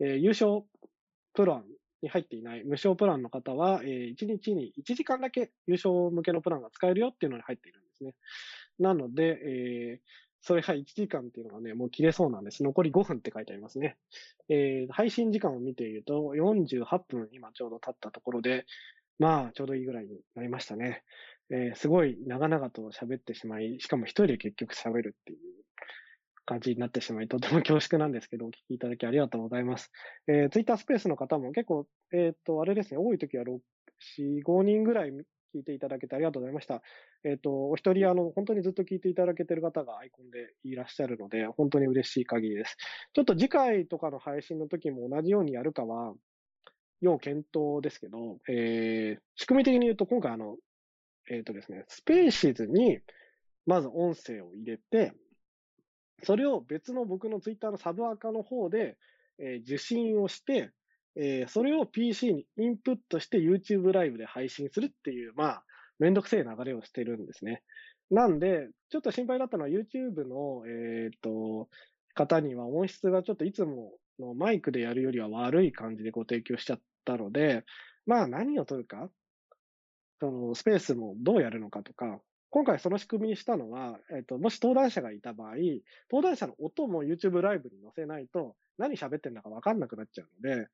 [0.00, 0.62] えー、優勝
[1.34, 1.64] プラン
[2.02, 8.14] に入っていない無償プランの方は、えー、1日に1時間だけ優勝向けのプランが使えるよっていうのに入っているんですね。
[8.78, 10.08] なので、えー、
[10.42, 12.62] それは1時間っていうのがね、もう切れそうなんです。
[12.62, 13.96] 残り5分って書いてありますね。
[14.48, 18.66] えー、配信時間を見ていると、48分今ちょうど経ったところで、
[19.18, 21.02] まあ、ちょうどいいぐらいになりましたね。
[21.50, 25.38] えー、すごい長々と喋ってしまい、しかも一人で結局喋るっていう
[26.44, 29.90] 感じになってしまい、とても恐縮なんですけど、お聞きいただきありがとうございます。
[30.26, 33.58] えー、ツイッタースペースの方も結構、えっ、ー、と、あれですね、多い時は6、
[34.18, 35.12] 4、5人ぐらい
[35.54, 36.82] 聞いていただけてありがとうございました。
[37.22, 42.76] えっ、ー、と、お一人、あの、本当にずっと聞いていただけてる方がアイコンでいらっしゃるので、本当に嬉しい限りです。
[43.12, 46.14] ちょっと次回とかの配信の時も同じようにやるかは、
[47.00, 50.56] 要検討ですけど、えー、仕組み的に言うと、今回あの、
[51.30, 52.98] えっ、ー、とですね、スペーシーズに、
[53.66, 55.12] まず音声を入れて、
[56.22, 58.96] それを別の僕のツイッターのサブアカの方で、
[59.38, 60.70] えー、受信をして、
[61.16, 65.64] えー、それを PC にインプットして YouTube ライブで配信するっていう、まあ、
[65.98, 67.62] めんどくせえ流れをしてるんですね。
[68.10, 71.68] なんで、ちょっと心配だったのは YouTube の、えっ、ー、と、
[72.14, 77.64] 方には音質がちょっといつものマイクでやるよりは悪い感じでご提供しちゃったので、
[78.06, 79.10] まあ何を取るか？
[80.20, 82.20] そのスペースもどうやるのかとか、
[82.54, 85.56] 今回その仕組みにしたのは、えっ、と、もし登壇者がいた場合、
[86.08, 90.68] 登壇者の音も YouTube ライブに載せないと、何喋ってんだかわかんなくなっちゃうので、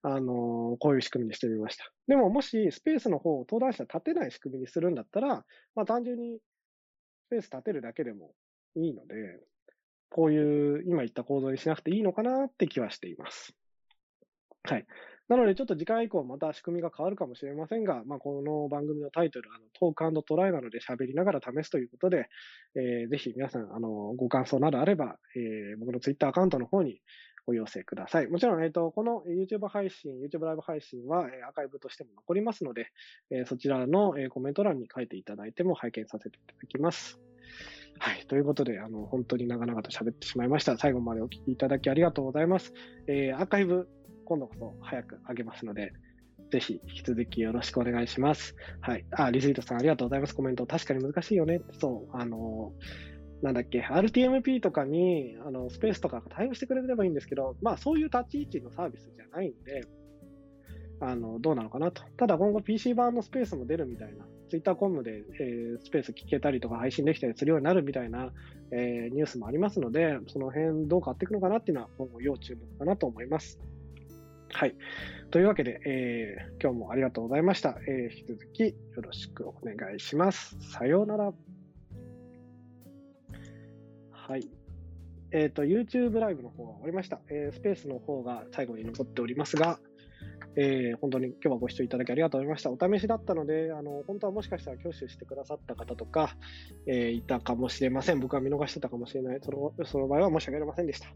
[0.00, 1.92] あのー、こういう仕組みにしてみました。
[2.08, 6.38] でも、もしスペースの方を登壇者立てない仕組みにするんだったら、まあ単純に
[7.26, 8.32] スペース立てるだけでも
[8.74, 9.38] いいので、
[10.08, 13.52] こういう今言った構造にしなくていいのかなって気はしています。
[14.62, 14.86] はい。
[15.28, 22.28] なので、ちょっと次回以降また仕組みが変わるかもしれませんが、まあ、この番組のタイトル、あのトークトライなので喋りながら試すということで、
[22.76, 27.00] えー、ぜひ皆さん、あの、ご感想などあれば、えー、僕のツイッターアカウントの方に
[27.46, 28.28] お寄せください。
[28.28, 32.92] もちろん、えっ、ー、と、この YouTube 配信、YouTube ライブ配信は、えー、アーカイブとしても残りますので、
[33.30, 37.18] えー、そちらの、えー、コメント欄に書いていただいても拝見させていただきます。
[37.98, 38.26] はい。
[38.26, 40.76] ということで、あの、本当に長々と喋ってしまいました。
[40.76, 42.72] 最後までお聞きいただきありがとうございます。
[43.06, 43.88] えー、アーカイブ
[44.26, 45.92] 今度こそ早く上げますので、
[46.50, 48.54] ぜひ引き続きよろしくお願いします。
[48.80, 49.04] はい。
[49.12, 50.34] あ、リツイートさんありがとうございます。
[50.34, 50.66] コメント。
[50.66, 51.60] 確かに難しいよね。
[51.80, 52.16] そう。
[52.16, 52.72] あの、
[53.42, 59.86] なんだっけ、RTMP とかに、あの、スペースとかが対応してくれればいいんですけど、まあ、そういう立ち位置のサービスじゃないんで、
[61.00, 62.02] あの、どうなのかなと。
[62.16, 68.32] ただ今後 PC 版のスペースも出るみたいな、TwitterCom で、えー、スペース聞けたりとか配信できたりするようになるみたいな、
[68.72, 73.60] えー、ニュースもありますので、その辺どう変わっていくのかなっていうのは今後要注目かなと思います。
[74.52, 74.74] はい。
[75.30, 77.78] というわけで、えー、今日もありがとうございました。
[77.88, 80.56] えー、引き続きよろしくお願いします。
[80.72, 81.32] さようなら。
[84.12, 84.48] はい。
[85.32, 87.20] えっ、ー、と、YouTube ライブの方は終わりました。
[87.28, 89.78] えー、スペースの方が最後に残っておりますが、
[90.56, 92.70] えー、本当に今日はご視聴いただきありがとうございました。
[92.70, 96.36] お試しだったので、あの、本当はもしかしたら挙手してくださった方とか、
[96.86, 98.20] えー、いたかもしれません。
[98.20, 99.40] 僕は見逃してたかもしれない。
[99.42, 101.08] そのその場合は申し訳ありませんでした。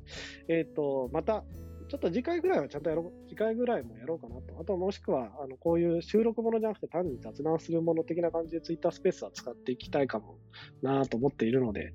[0.49, 1.45] えっ、ー、と、また、
[1.91, 4.61] ちょっと次回ぐらいはちゃんとやろう、次回ぐらいもやろうかなと。
[4.61, 10.38] あともしくは、あの、こういう収録ものじゃなくて単に雑談するもの的な感じで Twitter スペースは使っていきたいかも
[10.82, 11.93] なと思っているので、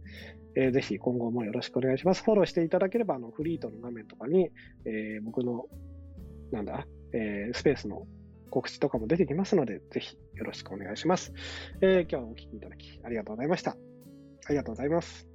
[0.57, 2.23] えー、ぜひ今後もよろしくお願いします。
[2.23, 4.49] フォローしていただければ、あの、フリートの画面とかに、
[4.83, 5.65] えー、僕の、
[6.51, 8.05] なんだ、えー、スペースの
[8.49, 11.31] 告知とかも出てきますので、ぜひよろしくお願いします。
[11.79, 13.71] えー、今日はお聴きいただきありがとうございました。
[13.71, 15.34] ありがとうございます。